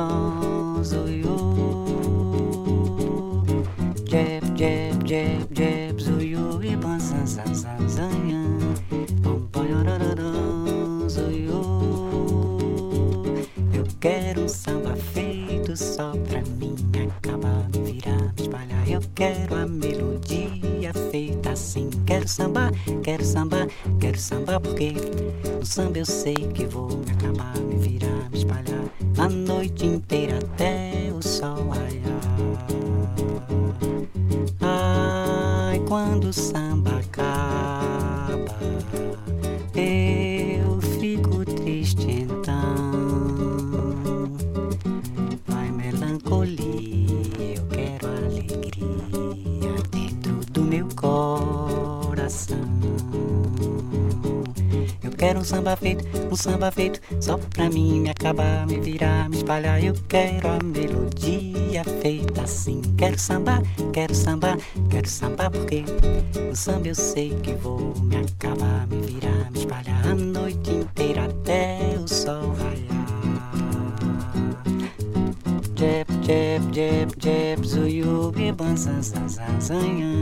sans 0.04 0.84
zoyo. 0.84 1.38
Jeb, 4.06 4.44
jeb, 4.56 5.04
jeb, 5.06 5.58
jeb, 5.58 6.00
zoyo 6.00 6.62
e 6.64 6.76
ban 6.76 7.00
san 7.00 7.28
san 7.28 7.56
san 7.56 7.90
zanha. 7.90 8.44
Bom, 9.22 9.40
bom, 9.52 11.10
zoyo. 11.10 11.62
Eu 13.74 13.86
quero 14.00 14.42
um 14.42 14.48
samba 14.48 14.96
feito 15.14 15.76
só 15.78 16.12
pra 16.28 16.42
mim. 16.60 16.76
Acaba, 17.18 17.68
virar, 17.86 18.34
espalhar. 18.38 18.90
Eu 18.90 19.02
quero 19.16 19.56
a 19.56 19.66
minha. 19.66 19.83
Quero 22.14 22.28
samba, 22.28 22.72
quero 23.02 23.26
samba, 23.26 23.68
quero 24.00 24.20
samba 24.20 24.60
porque 24.60 24.94
no 25.60 25.66
samba 25.66 25.98
eu 25.98 26.06
sei 26.06 26.36
que 26.36 26.68
vou 26.68 26.88
me 26.88 27.12
acabar, 27.12 27.58
me 27.58 27.76
virar, 27.76 28.30
me 28.30 28.38
espalhar 28.38 28.84
a 29.18 29.28
noite 29.28 29.88
inteira 29.88 30.38
até 30.38 30.83
um 55.44 55.46
samba 55.46 55.76
feito, 55.76 56.06
um 56.32 56.36
samba 56.38 56.72
feito 56.72 57.02
só 57.20 57.38
pra 57.38 57.70
mim 57.70 58.00
me 58.00 58.10
acabar, 58.10 58.66
me 58.66 58.80
virar, 58.80 59.30
me 59.30 59.36
espalhar. 59.36 59.84
Eu 59.84 59.94
quero 60.08 60.48
a 60.48 60.58
melodia 60.64 61.84
feita 62.02 62.44
assim. 62.44 62.82
Quero 62.98 63.20
samba, 63.20 63.62
quero 63.92 64.16
samba, 64.16 64.58
quero 64.90 65.10
samba 65.10 65.50
porque 65.50 65.84
no 66.40 66.56
samba 66.56 66.88
eu 66.88 66.96
sei 66.96 67.32
que 67.42 67.54
vou 67.56 67.94
me 68.04 68.16
acabar, 68.16 68.88
me 68.88 69.02
virar, 69.02 69.52
me 69.52 69.60
espalhar 69.60 70.08
a 70.08 70.16
noite 70.16 70.72
inteira 70.72 71.26
até 71.26 71.98
o 72.02 72.08
sol 72.08 72.54
raiar. 72.54 72.94
Jeb, 77.20 77.66
zuiu, 77.66 78.32
biban, 78.32 78.78
zan, 78.78 79.02
zan, 79.02 79.28
zan, 79.28 79.60
zanhan. 79.60 80.04
Pom, 80.04 80.13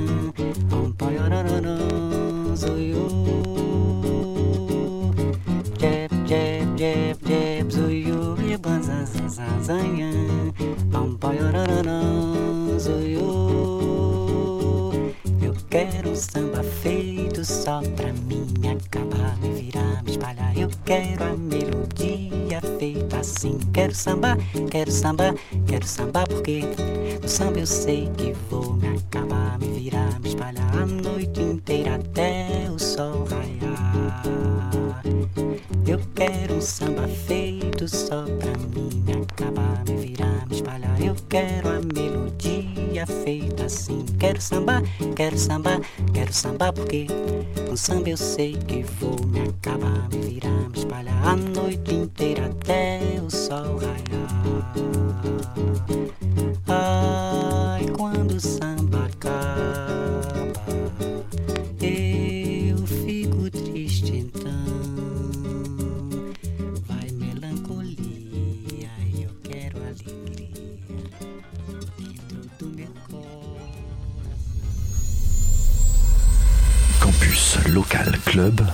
yorororó, 11.34 12.80
zuiu. 12.80 13.22
Eu 15.42 15.54
quero 15.70 16.16
samba 16.16 16.64
feito 16.64 17.44
só 17.44 17.82
pra 17.96 18.12
mim 18.14 18.48
acabar, 18.68 19.38
me 19.38 19.50
virar, 19.54 20.04
me 20.04 20.12
espalhar. 20.12 20.58
Eu 20.58 20.70
quero 20.86 21.24
a 21.24 21.38
melodia 21.38 22.62
feita 22.80 23.18
assim. 23.20 23.58
Quero 23.74 23.96
samba, 23.96 24.38
quero 24.70 24.92
samba, 24.92 25.34
quero 25.68 25.86
samba 25.86 26.24
porque 26.26 26.64
no 27.22 27.28
samba 27.28 27.60
eu 27.60 27.68
sei 27.68 28.10
que 28.18 28.34
vou 28.50 28.74
me 28.74 28.90
acabar, 28.90 29.58
me 29.60 29.68
virar, 29.80 30.20
me 30.20 30.30
espalhar 30.30 30.78
a 30.78 30.86
noite 30.86 31.42
inteira 31.42 31.96
até 31.96 32.68
o 32.70 32.78
sol 32.80 33.26
raiar. 33.26 34.24
Eu 35.88 36.00
quero 36.16 36.56
um 36.56 36.62
samba 36.62 37.08
feito 37.08 37.88
só 37.88 38.26
quero 41.32 41.70
a 41.70 41.80
melodia 41.96 43.08
feita 43.24 43.64
assim. 43.64 44.06
Quero 44.20 44.42
samba, 44.42 44.84
quero 45.16 45.38
samba, 45.38 45.80
quero 46.14 46.34
samba 46.34 46.74
porque 46.74 47.08
no 47.70 47.78
samba 47.78 48.10
eu 48.10 48.18
sei 48.18 48.54
que 48.68 48.84
vou 48.84 49.16
me 49.28 49.40
acabar, 49.48 50.10
me 50.10 50.18
virar, 50.20 50.70
me 50.70 50.78
espalhar 50.78 51.26
a 51.26 51.36
noite 51.38 51.96
inteira 51.96 52.48
até 52.48 53.00
o 53.26 53.30
sol 53.32 53.78
raiar. 53.78 54.74
Ai, 56.68 57.86
quando 57.98 58.36
o 58.36 58.40
samba 58.40 58.71
Club, 78.32 78.71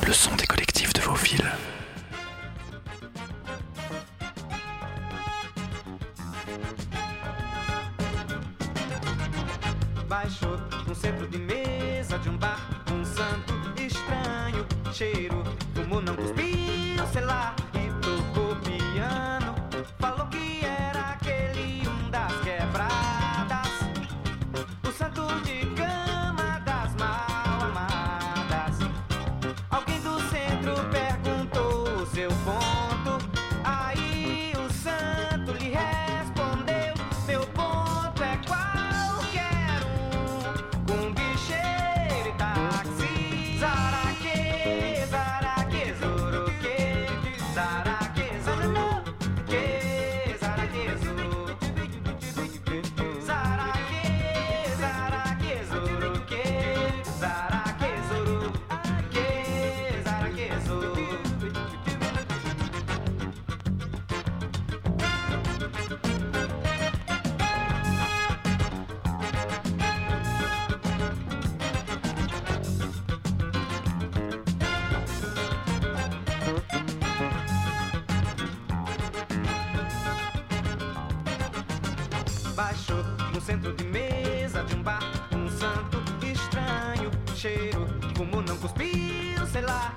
centro 83.48 83.72
de 83.72 83.86
mesa 83.86 84.62
de 84.64 84.76
um 84.76 84.84
bar 84.84 85.00
Um 85.34 85.48
santo 85.50 86.04
estranho 86.22 87.10
Cheiro, 87.34 87.88
fumou, 88.14 88.42
não 88.42 88.58
cuspiu, 88.58 89.48
sei 89.50 89.62
lá 89.62 89.96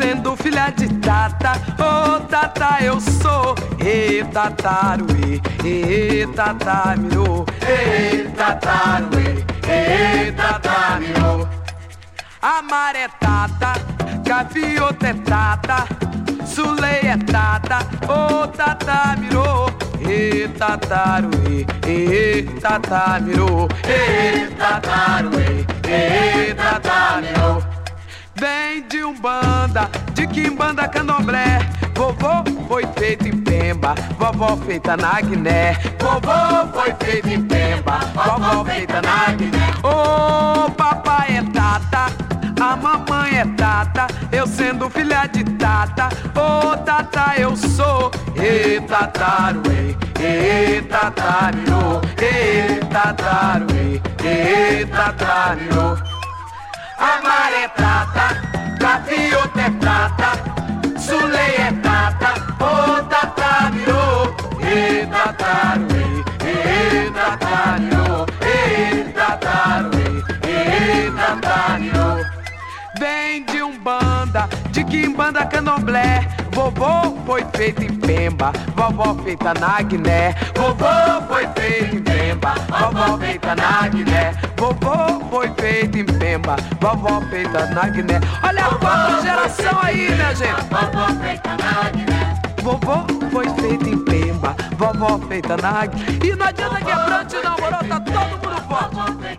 sendo 0.00 0.34
filha 0.34 0.70
de 0.70 0.88
tata, 1.00 1.52
ô 1.78 2.20
tata 2.20 2.78
eu 2.82 2.98
sou, 2.98 3.54
e 3.78 4.24
tataruê, 4.32 5.40
e 5.62 6.26
tatamirô, 6.34 7.44
e 7.60 8.28
tataruê, 8.30 9.44
e 9.68 10.32
tatamirô. 10.32 11.46
A 12.40 12.62
maré 12.62 13.08
tata, 13.20 13.74
gaviota 14.24 15.08
é 15.08 15.14
tata, 15.14 15.86
Sulei 16.46 17.00
é 17.04 17.18
tata, 17.18 17.80
ô 18.08 18.46
tatamirô, 18.48 19.66
e 20.00 20.48
tataruê, 20.48 21.66
e 21.86 22.42
tatamirô, 22.58 23.68
e 23.84 24.46
tataruê, 24.56 25.66
e 25.84 26.54
tatamirô. 26.54 27.69
Vem 28.40 28.80
de 28.88 29.04
Umbanda, 29.04 29.90
de 30.14 30.26
Quimbanda 30.26 30.88
Candomblé. 30.88 31.58
Vovô 31.94 32.42
foi 32.66 32.86
feito 32.98 33.28
em 33.28 33.36
Pemba, 33.36 33.94
vovó 34.18 34.56
feita 34.56 34.96
na 34.96 35.20
Guiné. 35.20 35.76
Vovô 36.00 36.72
foi 36.72 36.94
feito 37.04 37.28
em 37.28 37.42
Pemba, 37.42 37.98
vovó 38.14 38.64
feita 38.64 39.02
na 39.02 39.32
Guiné. 39.34 39.74
Ô 39.82 40.70
papai 40.70 41.36
é 41.36 41.42
tata, 41.52 42.06
a 42.58 42.76
mamãe 42.76 43.40
é 43.40 43.44
tata, 43.58 44.06
eu 44.32 44.46
sendo 44.46 44.88
filha 44.88 45.26
de 45.26 45.44
tata. 45.44 46.08
Ô 46.34 46.74
tata 46.78 47.34
eu 47.36 47.54
sou, 47.54 48.10
e 48.36 48.80
tataruê, 48.80 49.94
e 50.18 50.80
tatarirô, 50.80 52.00
e 52.16 52.86
tataruê, 52.86 54.00
e 54.24 54.86
tatarirô. 54.86 56.19
A 57.00 57.18
maré 57.22 57.62
é 57.64 57.68
prata, 57.68 58.36
gaviota 58.78 59.60
é 59.62 59.70
prata, 59.70 61.00
Sulei 61.00 61.56
é 61.56 61.72
prata, 61.80 62.34
ô 62.62 63.09
Quimbanda 74.90 75.46
Candomblé, 75.46 76.26
vovô 76.52 77.16
foi 77.24 77.44
feito 77.54 77.84
em 77.84 77.94
Pemba, 77.94 78.52
vovó 78.74 79.14
feita 79.22 79.54
na 79.54 79.80
Guiné. 79.82 80.34
Vovô 80.56 81.22
foi 81.28 81.46
feito 81.56 81.96
em 81.96 82.02
Pemba, 82.02 82.54
vovó 82.68 83.16
feita 83.18 83.54
na 83.54 83.86
Guiné. 83.86 84.32
Vovô 84.56 85.24
foi 85.30 85.48
feito 85.60 85.96
em 85.96 86.04
Pemba, 86.04 86.56
vovó 86.80 87.20
feita 87.30 87.66
na 87.66 87.88
Guiné. 87.88 88.20
Olha 88.42 88.66
a 88.66 88.74
quarta 88.74 89.22
geração 89.22 89.78
aí, 89.80 90.10
né, 90.10 90.34
gente? 90.34 90.60
Vovó 90.68 91.06
feita 91.22 91.50
na 91.50 91.90
Guiné. 91.90 92.34
Vovô 92.60 93.06
foi 93.30 93.48
feito 93.60 93.88
em 93.88 94.04
Pemba, 94.04 94.56
vovó 94.76 95.18
feita 95.28 95.56
na 95.56 95.86
Guiné. 95.86 96.18
E 96.24 96.34
não 96.34 96.46
adianta 96.46 96.76
quebrante 96.76 97.36
não, 97.44 97.56
moro, 97.60 97.88
tá 97.88 98.00
todo 98.00 98.28
mundo 98.28 98.62
forte. 98.68 99.38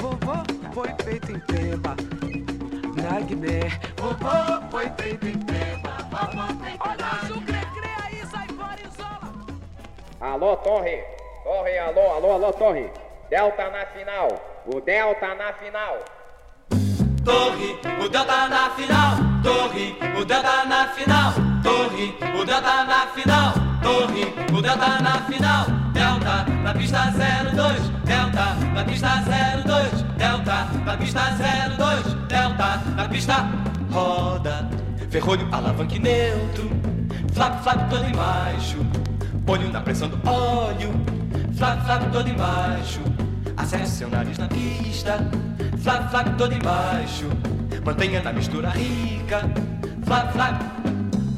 Vovô 0.00 0.42
foi 0.72 0.88
feito 1.04 1.32
em 1.32 1.38
Pemba, 1.38 1.94
Guiné. 3.24 3.80
Vovô 3.96 4.70
foi 4.70 4.90
feito 4.98 5.26
em 5.26 5.38
Guiné. 5.38 5.82
Alô, 10.20 10.56
Torre. 10.56 11.04
Torre, 11.44 11.78
alô, 11.78 12.12
alô, 12.12 12.32
alô, 12.32 12.52
Torre. 12.52 12.90
Delta 13.28 13.70
na 13.70 13.86
final. 13.86 14.62
O 14.66 14.80
Delta 14.80 15.34
na 15.34 15.52
final. 15.54 15.98
Torre, 17.24 17.78
o 18.04 18.08
delta 18.08 18.48
na 18.48 18.70
final. 18.70 19.16
Torre, 19.44 19.96
o 20.20 20.24
delta 20.24 20.64
na 20.64 20.88
final. 20.88 21.32
Torre, 21.62 22.18
o 22.40 22.44
delta 22.44 22.84
na 22.84 23.06
final. 23.06 23.52
Torre, 23.80 24.34
o 24.58 24.60
delta 24.60 25.00
na 25.00 25.22
final. 25.22 25.81
Delta 26.02 26.44
na 26.64 26.74
pista 26.74 27.12
02. 27.14 27.88
Delta 28.04 28.56
na 28.74 28.82
pista 28.82 29.22
02. 29.64 30.02
Delta 30.18 30.66
na 30.84 30.96
pista 30.96 31.20
02. 31.78 32.14
Delta 32.26 32.82
na 32.96 33.08
pista 33.08 33.48
roda. 33.92 34.68
Ferrolho, 35.10 35.46
alavanque 35.52 36.00
neutro. 36.00 36.68
Flap, 37.32 37.62
flap 37.62 37.88
todo 37.88 38.04
embaixo. 38.04 38.78
Olho 39.46 39.70
na 39.70 39.80
pressão 39.80 40.08
do 40.08 40.18
óleo. 40.28 40.90
Flap, 41.56 41.84
flap 41.84 42.10
todo 42.10 42.28
embaixo. 42.28 43.00
Acerte 43.56 43.88
seu 43.88 44.10
nariz 44.10 44.38
na 44.38 44.48
pista. 44.48 45.18
Flap, 45.78 46.10
flap 46.10 46.36
todo 46.36 46.52
embaixo. 46.52 47.26
Mantenha 47.86 48.20
na 48.24 48.32
mistura 48.32 48.70
rica. 48.70 49.48
Flap, 50.04 50.32
flap. 50.32 50.62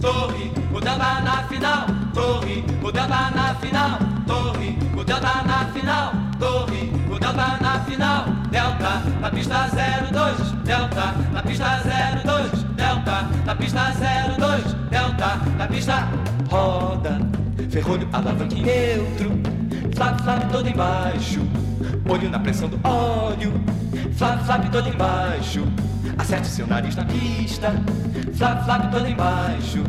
Torre, 0.01 0.51
o 0.73 0.81
delta 0.81 1.21
na 1.21 1.43
final. 1.49 1.87
Torre, 2.15 2.65
o 2.83 2.91
delta 2.91 3.31
na 3.31 3.55
final. 3.57 4.14
Torre, 4.27 4.79
o 4.97 5.05
delta 5.05 5.43
na 5.47 5.65
final. 5.67 6.13
Torre, 6.39 6.91
o 7.11 7.19
delta 7.19 7.59
na 7.61 7.81
final. 7.81 8.25
Delta 8.51 9.03
na 9.21 9.31
pista 9.31 9.69
02. 9.69 10.53
Delta 10.65 11.15
na 11.33 11.43
pista 11.43 11.81
02. 12.25 12.63
Delta 12.75 13.29
na 13.45 13.55
pista 13.55 13.93
02. 14.39 14.75
Delta 14.91 15.41
na 15.59 15.67
pista 15.67 16.09
roda. 16.51 17.21
Ferrolho, 17.71 18.09
alavanque 18.13 18.63
neutro. 18.63 19.31
Flap, 19.95 20.21
flap 20.23 20.51
todo 20.51 20.69
embaixo. 20.69 21.41
Olho 22.09 22.31
na 22.31 22.39
pressão 22.39 22.69
do 22.69 22.81
óleo. 22.87 23.53
Flap, 24.17 24.45
flap 24.45 24.71
todo 24.71 24.89
embaixo. 24.89 25.67
Acerte 26.19 26.47
seu 26.47 26.67
nariz 26.67 26.97
na 26.97 27.05
pista. 27.05 27.73
Flap, 28.35 28.65
flap 28.65 28.91
todo 28.91 29.07
embaixo. 29.07 29.85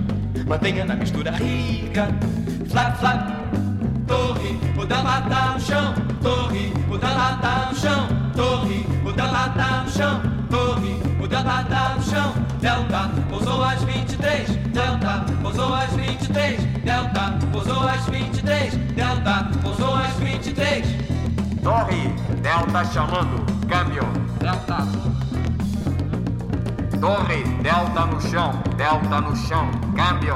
Mantenha 0.47 0.85
na 0.85 0.95
mistura 0.95 1.31
rica. 1.31 2.07
Flap, 2.69 2.97
flap. 2.99 3.74
Torre, 4.07 4.59
o 4.77 4.85
tá 4.85 5.53
no 5.53 5.59
chão. 5.59 5.93
Torre, 6.21 6.73
o 6.89 6.97
tá 6.97 7.69
no 7.69 7.75
chão. 7.75 8.07
Torre, 8.35 8.85
o 9.03 9.13
tá 9.13 9.83
no 9.83 9.91
chão. 9.91 10.21
Torre, 10.49 11.01
o 11.21 11.27
tá 11.27 11.95
no 11.95 12.03
chão. 12.03 12.33
Delta 12.59 13.11
pousou 13.29 13.63
às 13.63 13.83
23. 13.83 14.49
Delta 14.73 15.25
pousou 15.41 15.73
às 15.73 15.91
23. 15.93 16.63
Delta 16.83 17.39
pousou 17.51 17.87
às 17.87 18.05
23. 18.05 18.75
Delta 18.95 19.49
pousou 19.61 19.95
às 19.95 20.13
23. 20.15 20.87
Torre, 21.61 22.07
Delta 22.41 22.85
chamando, 22.85 23.45
câmbio. 23.67 24.03
Delta. 24.39 25.24
Torre, 26.99 27.43
Delta 27.61 28.05
no 28.05 28.21
chão, 28.21 28.51
Delta 28.77 29.21
no 29.21 29.35
chão, 29.35 29.69
câmbio. 29.95 30.35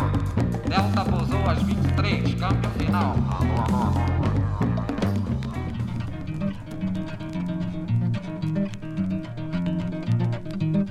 Delta 0.67 1.05
pousou 1.05 1.49
às 1.49 1.61
23. 1.63 2.35
Câmbio 2.35 2.69
final. 2.77 3.15
Alô, 3.29 3.63
alô, 3.67 3.83
alô. 3.83 4.18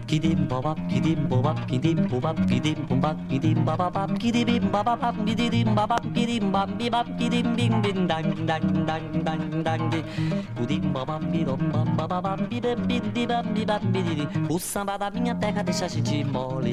Kidim 0.08 0.48
bobap, 0.48 0.80
kidim 0.88 1.28
bobap, 1.28 1.68
kidim 1.68 2.08
bobap, 2.08 2.40
kidim 2.48 2.80
bobap, 2.88 3.16
kidim 3.28 3.60
bababap, 3.60 4.08
kidim 4.16 4.64
bababap, 4.72 5.12
kidim 5.28 5.68
babap, 5.76 6.00
kidim 6.16 6.48
bam 6.48 6.70
kidim 7.20 7.52
bing 7.52 7.74
bing 7.84 8.08
dang 8.08 8.32
dang 8.48 8.64
dang 8.88 9.04
dang 9.20 9.44
dang 9.60 9.82
di. 9.92 10.00
Kudim 10.56 10.96
babam 10.96 11.28
bidom 11.28 11.60
bam 11.68 11.92
bababam 11.92 12.40
bibam 12.48 12.88
bidibam 12.88 13.44
bibam 13.52 13.84
bididi. 13.92 14.24
O 14.48 14.56
samba 14.56 14.96
da 14.96 15.10
minha 15.12 15.36
terra 15.36 15.60
deixa 15.60 15.84
a 15.84 15.88
gente 15.92 16.24
mole. 16.24 16.72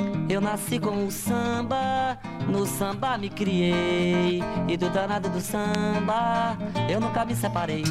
Eu 0.31 0.39
nasci 0.39 0.79
com 0.79 1.05
o 1.05 1.11
samba, 1.11 2.17
no 2.47 2.65
samba 2.65 3.17
me 3.17 3.29
criei. 3.29 4.41
E 4.65 4.77
do 4.77 4.89
danado 4.89 5.27
do 5.27 5.41
samba, 5.41 6.57
eu 6.89 7.01
nunca 7.01 7.25
me 7.25 7.35
separei. 7.35 7.83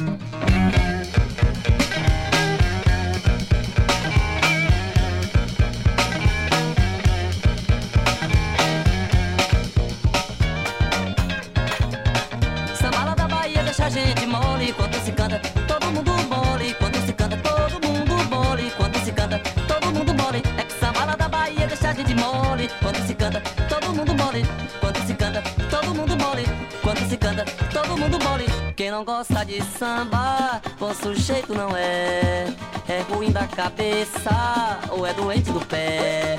Não 29.01 29.05
gosta 29.05 29.43
de 29.43 29.59
samba, 29.79 30.61
bom 30.79 30.93
sujeito 30.93 31.55
não 31.55 31.75
é. 31.75 32.45
É 32.87 33.01
ruim 33.09 33.31
da 33.31 33.47
cabeça 33.47 34.79
ou 34.91 35.07
é 35.07 35.13
doente 35.13 35.51
do 35.51 35.59
pé. 35.65 36.35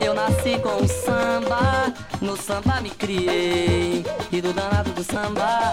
Eu 0.00 0.14
nasci 0.14 0.56
com 0.60 0.84
o 0.84 0.86
samba, 0.86 1.92
no 2.20 2.36
samba 2.36 2.80
me 2.80 2.90
criei. 2.90 4.04
E 4.30 4.40
do 4.40 4.52
danado 4.52 4.92
do 4.92 5.02
samba, 5.02 5.72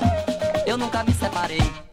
eu 0.65 0.79
nunca 0.79 1.03
me 1.03 1.13
separei. 1.13 1.90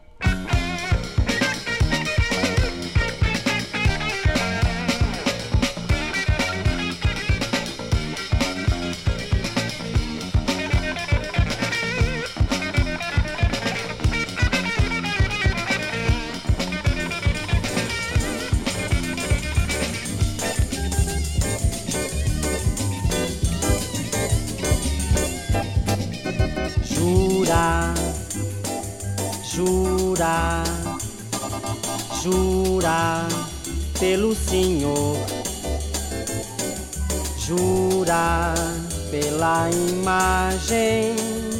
Imagem 40.09 41.15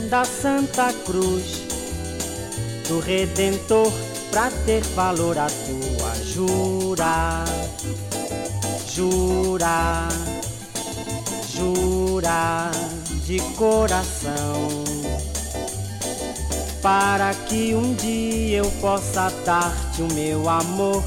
da 0.10 0.26
Santa 0.26 0.92
Cruz 1.06 1.62
do 2.88 3.00
Redentor 3.00 3.92
pra 4.32 4.50
ter 4.66 4.82
valor 4.96 5.38
a 5.38 5.46
tua 5.46 6.16
jura, 6.26 7.46
jura, 8.92 10.08
jura 11.48 12.72
de 13.28 13.40
coração 13.56 14.84
para 16.82 17.36
que 17.36 17.76
um 17.76 17.94
dia 17.94 18.60
eu 18.60 18.72
possa 18.82 19.32
dar-te 19.46 20.02
o 20.02 20.12
meu 20.14 20.50
amor, 20.50 21.04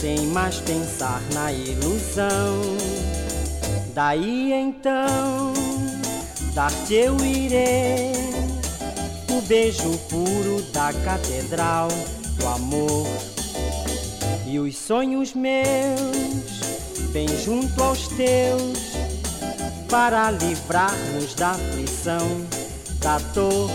sem 0.00 0.26
mais 0.26 0.58
pensar 0.58 1.22
na 1.32 1.52
ilusão. 1.52 2.62
Daí 3.94 4.52
então, 4.52 5.63
dar-te 6.54 6.94
eu 6.94 7.16
irei 7.24 8.12
o 9.30 9.40
beijo 9.42 9.98
puro 10.08 10.62
da 10.72 10.92
catedral 11.04 11.88
do 12.38 12.46
amor 12.46 13.06
e 14.46 14.58
os 14.60 14.76
sonhos 14.76 15.34
meus, 15.34 16.60
bem 17.12 17.26
junto 17.44 17.82
aos 17.82 18.06
teus, 18.08 18.94
para 19.90 20.30
livrar-nos 20.30 21.34
da 21.34 21.52
aflição, 21.52 22.46
da 23.00 23.18
dor. 23.34 23.70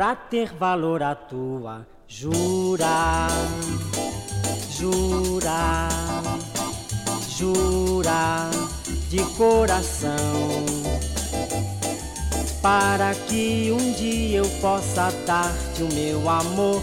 pra 0.00 0.16
ter 0.16 0.54
valor 0.54 1.02
a 1.02 1.14
tua 1.14 1.86
jura, 2.08 3.28
jura, 4.70 5.88
jura 7.28 8.50
de 9.10 9.18
coração, 9.36 10.16
para 12.62 13.14
que 13.28 13.70
um 13.70 13.92
dia 13.92 14.38
eu 14.38 14.48
possa 14.62 15.12
dar-te 15.26 15.82
o 15.82 15.92
meu 15.92 16.26
amor, 16.30 16.82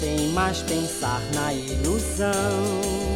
sem 0.00 0.30
mais 0.30 0.62
pensar 0.62 1.20
na 1.32 1.54
ilusão. 1.54 3.11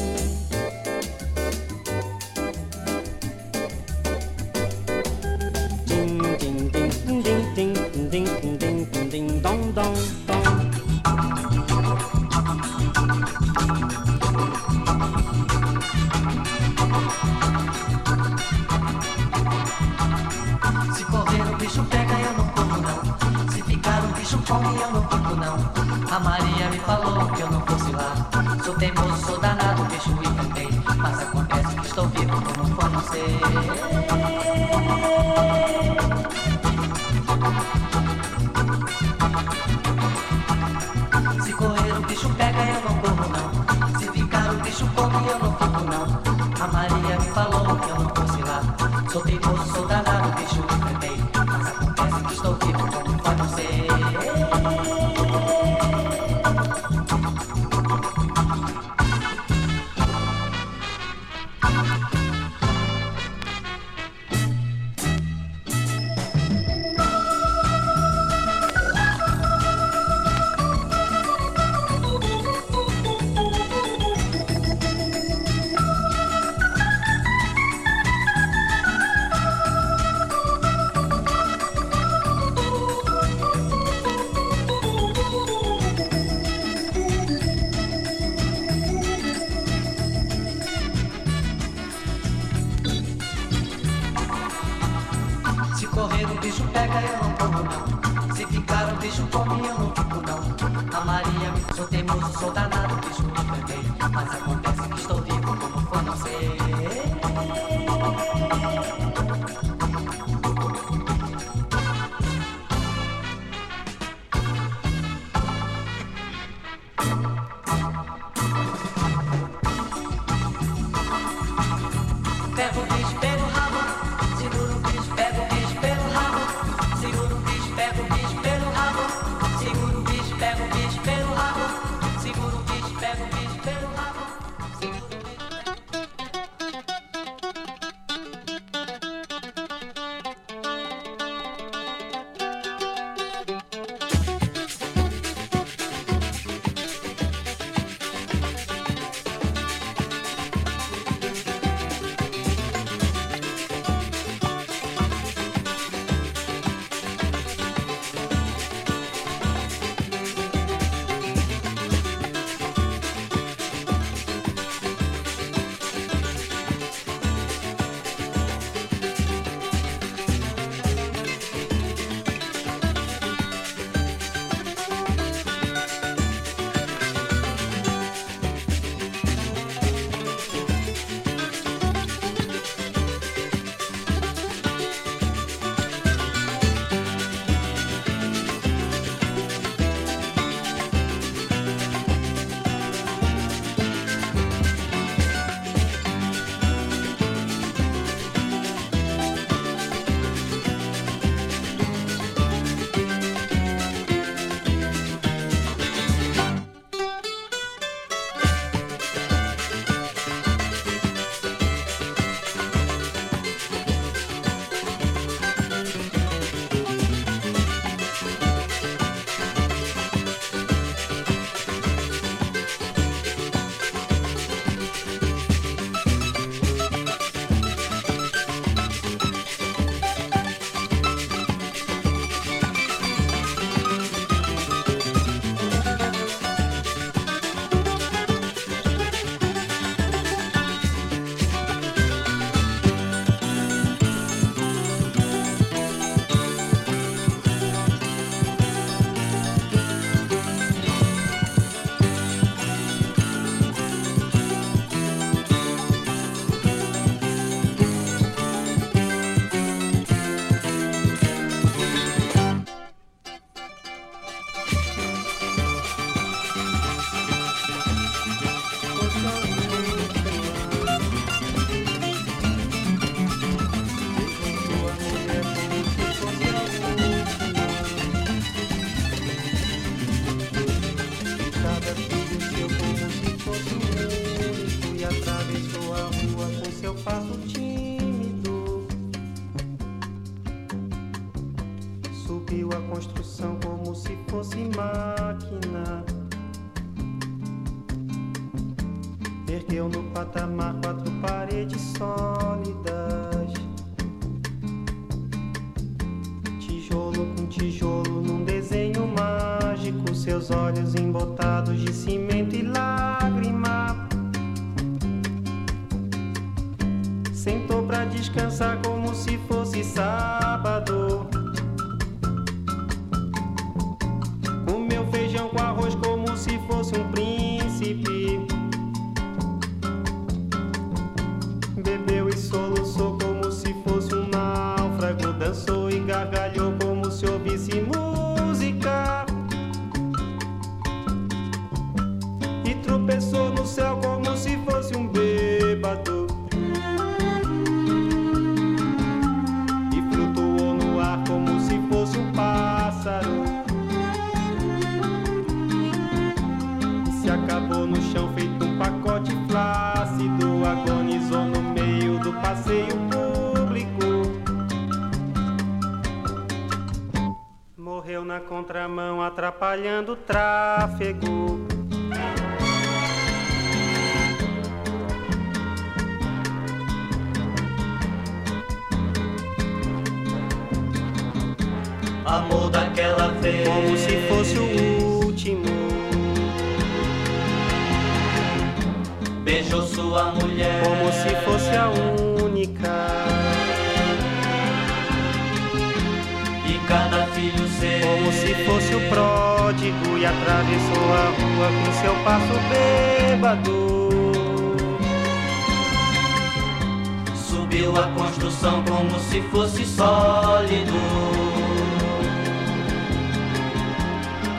Olhos 310.51 310.95
embotados 310.95 311.79
de 311.79 311.93
cimento 311.93 312.55
e 312.55 312.63
lágrima. 312.63 312.86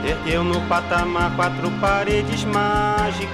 Ergueu 0.08 0.41
no 0.41 0.62
patamar 0.70 1.36
quatro 1.36 1.70
paredes 1.82 2.45
mágicas. 2.45 3.28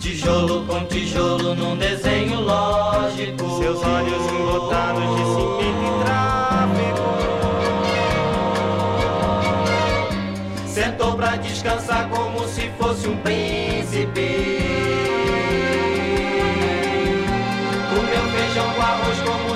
Tijolo 0.00 0.64
com 0.64 0.86
tijolo 0.86 1.54
num 1.54 1.76
desenho 1.76 2.40
lógico. 2.40 3.58
Seus 3.58 3.82
olhos 3.82 4.32
embotados 4.32 5.16
de 5.16 5.24
cimento 5.34 5.84
e 5.84 5.90
tráfego. 6.02 7.08
Sentou 10.66 11.14
pra 11.14 11.36
descansar 11.36 12.08
como 12.08 12.48
se 12.48 12.70
fosse 12.78 13.06
um 13.06 13.18
príncipe. 13.18 14.58
Comeu 17.90 18.22
feijão 18.32 18.72
com 18.72 18.80
arroz 18.80 19.18
como 19.20 19.47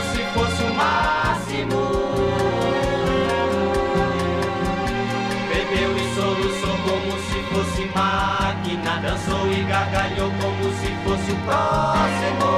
Dançou 9.03 9.51
e 9.53 9.65
gargalhou 9.65 10.31
como 10.41 10.73
se 10.75 10.87
fosse 11.03 11.33
o 11.33 11.37
próximo. 11.45 12.51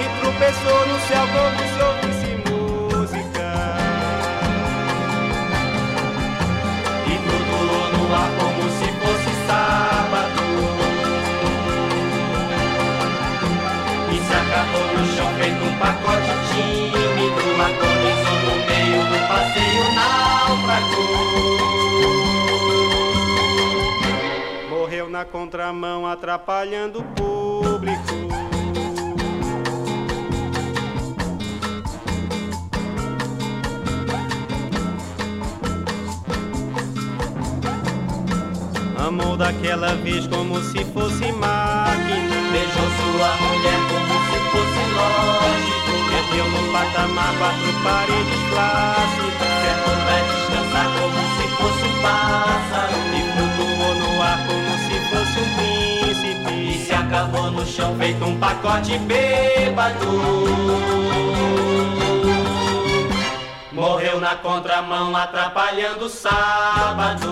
E 0.00 0.04
tropeçou 0.20 0.80
no 0.88 0.98
céu 1.06 1.24
como 1.32 1.60
se 1.70 1.80
ouvisse 1.80 2.30
música. 2.50 3.48
E 7.06 7.08
flutuou 7.22 7.86
no 7.92 8.02
ar 8.16 8.30
como 8.40 8.62
se 8.72 8.88
fosse 8.98 9.32
sábado. 9.46 10.42
E 14.10 14.12
se 14.26 14.34
acabou 14.34 14.86
no 14.98 15.04
chão 15.14 15.30
feito 15.38 15.62
um 15.64 15.74
pacote 15.78 16.32
tímido. 16.50 17.42
Agonizou 17.62 18.38
no 18.42 18.54
meio 18.66 19.00
do 19.06 19.18
passeio 19.28 19.84
náufrago. 19.94 21.81
Na 25.22 25.24
contramão, 25.24 26.04
atrapalhando 26.04 26.98
o 26.98 27.04
público. 27.14 28.02
Amou 38.98 39.36
daquela 39.36 39.94
vez 39.96 40.26
como 40.26 40.60
se 40.60 40.84
fosse 40.86 41.30
máquina. 41.32 42.34
Beijou 42.50 42.88
sua 42.98 43.30
mulher 43.46 43.80
como 43.90 44.14
se 44.26 44.38
fosse 44.50 44.82
lógico. 44.96 45.92
Ergueu 46.18 46.48
no 46.50 46.72
patamar 46.72 47.32
quatro 47.38 47.72
paredes 47.84 48.42
plácidas. 48.50 49.52
Pra 50.04 50.18
descansar 50.26 50.86
como 50.98 51.20
se 51.36 51.46
fosse 51.56 51.84
um 51.86 52.02
pássaro. 52.02 52.96
E 53.14 53.22
flutuou 53.32 53.94
no 53.94 54.22
ar 54.22 54.38
como 54.46 54.61
fosse 55.12 55.38
um 55.38 55.48
príncipe. 55.56 56.52
E 56.52 56.84
se 56.84 56.92
acabou 56.92 57.50
no 57.50 57.66
chão 57.66 57.94
feito 57.96 58.24
um 58.24 58.38
pacote 58.38 58.98
bêbado. 58.98 60.06
Morreu 63.72 64.20
na 64.20 64.36
contramão 64.36 65.14
atrapalhando 65.16 66.06
o 66.06 66.08
sábado. 66.08 67.28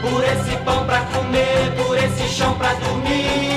Por 0.00 0.24
esse 0.24 0.56
pão 0.64 0.84
pra 0.86 1.00
comer, 1.00 1.74
por 1.76 1.96
esse 1.96 2.28
chão 2.28 2.54
pra 2.54 2.74
dormir. 2.74 3.51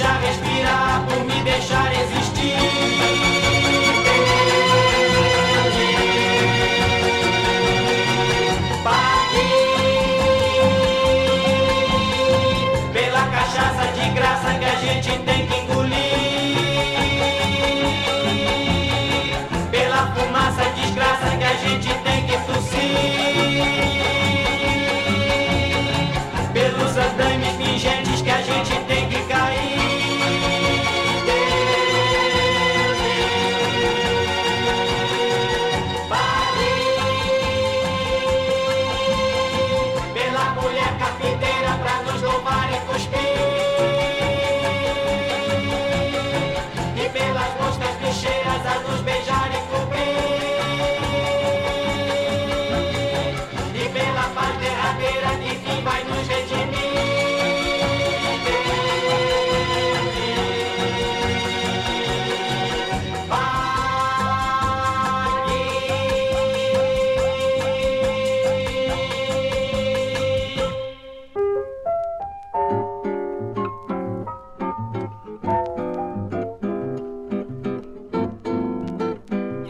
Deixar 0.00 0.20
respirar, 0.20 1.04
por 1.06 1.24
me 1.24 1.42
deixar 1.42 1.92
existir. 1.92 2.56
Paguei 8.82 9.60
pela 12.94 13.26
cachaça 13.26 13.92
de 13.92 14.10
graça 14.14 14.58
que 14.58 14.64
a 14.64 14.76
gente 14.76 15.18
tem 15.18 15.46
que 15.46 15.56
engolir. 15.60 16.20
vai 55.80 56.04
nos 56.04 56.26
redimir. 56.28 56.90
Vale. 63.28 63.70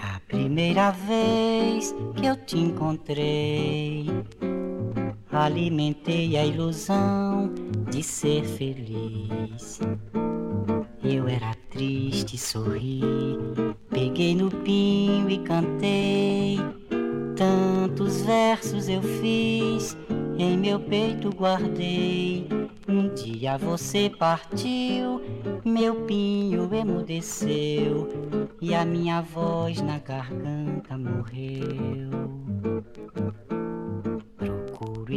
A 0.03 0.21
primeira 0.27 0.91
vez 0.91 1.95
que 2.17 2.27
eu 2.27 2.37
te 2.37 2.59
encontrei 2.59 4.07
alimentei 5.33 6.37
a 6.37 6.45
ilusão 6.45 7.53
de 7.91 8.03
ser 8.03 8.45
feliz. 8.45 9.81
Eu 11.03 11.29
era 11.29 11.55
triste, 11.71 12.37
sorri, 12.37 13.01
peguei 13.89 14.35
no 14.35 14.51
pinho 14.51 15.31
e 15.31 15.39
cantei. 15.39 16.59
Tantos 17.37 18.23
versos 18.23 18.89
eu 18.89 19.03
fiz, 19.03 19.97
em 20.39 20.59
meu 20.59 20.79
peito 20.79 21.31
guardei. 21.31 22.47
Um 22.89 23.15
dia 23.15 23.57
você 23.57 24.11
partiu, 24.11 25.23
meu 25.65 25.95
pinho 26.07 26.69
emudeceu 26.75 28.09
e 28.61 28.75
a 28.75 28.85
minha 28.85 29.23
voz 29.23 29.81
na 29.81 29.99
garganta 29.99 30.99
morreu. 30.99 32.10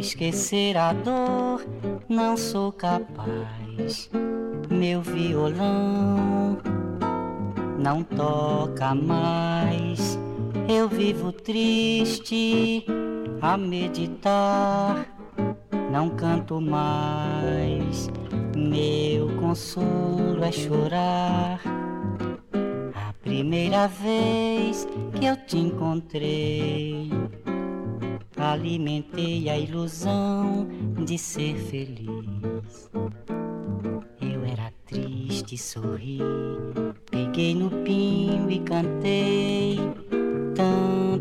Esquecer 0.04 0.76
a 0.76 0.92
dor, 0.92 1.64
não 2.08 2.36
sou 2.36 2.72
capaz. 2.72 4.10
Meu 4.70 5.00
violão 5.02 6.58
não 7.78 8.02
toca 8.02 8.94
mais. 8.94 10.18
Eu 10.68 10.88
vivo 10.88 11.32
triste 11.32 12.86
a 13.42 13.56
meditar 13.56 15.14
não 15.94 16.10
canto 16.10 16.60
mais. 16.60 18.10
Meu 18.56 19.28
consolo 19.36 20.42
é 20.42 20.50
chorar. 20.50 21.60
A 22.94 23.12
primeira 23.22 23.86
vez 23.86 24.88
que 25.14 25.24
eu 25.24 25.36
te 25.36 25.56
encontrei, 25.56 27.12
alimentei 28.36 29.48
a 29.48 29.58
ilusão 29.58 30.66
de 31.04 31.16
ser 31.18 31.56
feliz. 31.56 32.90
Eu 34.20 34.44
era 34.44 34.72
triste, 34.86 35.56
sorri, 35.56 36.18
peguei 37.10 37.54
no 37.54 37.70
pinho 37.84 38.50
e 38.50 38.58
cantei. 38.60 39.78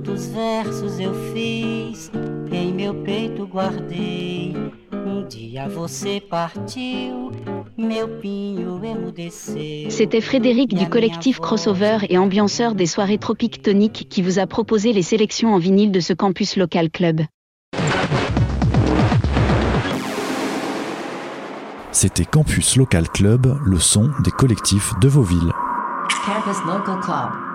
Tantos 0.03 0.25
versos 0.27 0.99
eu 0.99 1.13
fiz, 1.33 2.11
em 2.51 2.73
meu 2.73 2.93
peito 2.93 3.47
guardei. 3.47 4.53
Um 4.91 5.25
dia 5.25 5.69
você 5.69 6.19
partiu, 6.19 7.31
meu 7.77 8.09
pinho 8.19 8.83
emudeceu. 8.83 9.89
C'était 9.89 10.19
Frédéric 10.19 10.73
du 10.73 10.89
collectif 10.89 11.39
Crossover 11.39 11.99
et 12.09 12.17
ambianceur 12.17 12.75
des 12.75 12.85
soirées 12.85 13.17
tropiques 13.17 13.61
toniques 13.61 14.07
qui 14.09 14.21
vous 14.21 14.39
a 14.39 14.45
proposé 14.45 14.91
les 14.91 15.03
sélections 15.03 15.53
en 15.53 15.57
vinyle 15.57 15.93
de 15.93 16.01
ce 16.01 16.11
campus 16.11 16.57
local 16.57 16.89
club. 16.89 17.21
C'était 21.93 22.25
Campus 22.25 22.75
Local 22.75 23.07
Club, 23.07 23.57
le 23.63 23.79
son 23.79 24.11
des 24.21 24.31
collectifs 24.31 24.91
de 24.99 25.07
vos 25.07 25.23
villes. 25.23 25.53
Campus 26.25 26.57
Local 26.65 26.99
Club. 26.99 27.53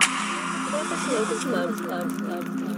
Club. 1.09 1.27
Club, 1.41 1.75
Club, 1.75 2.57
Club. 2.57 2.68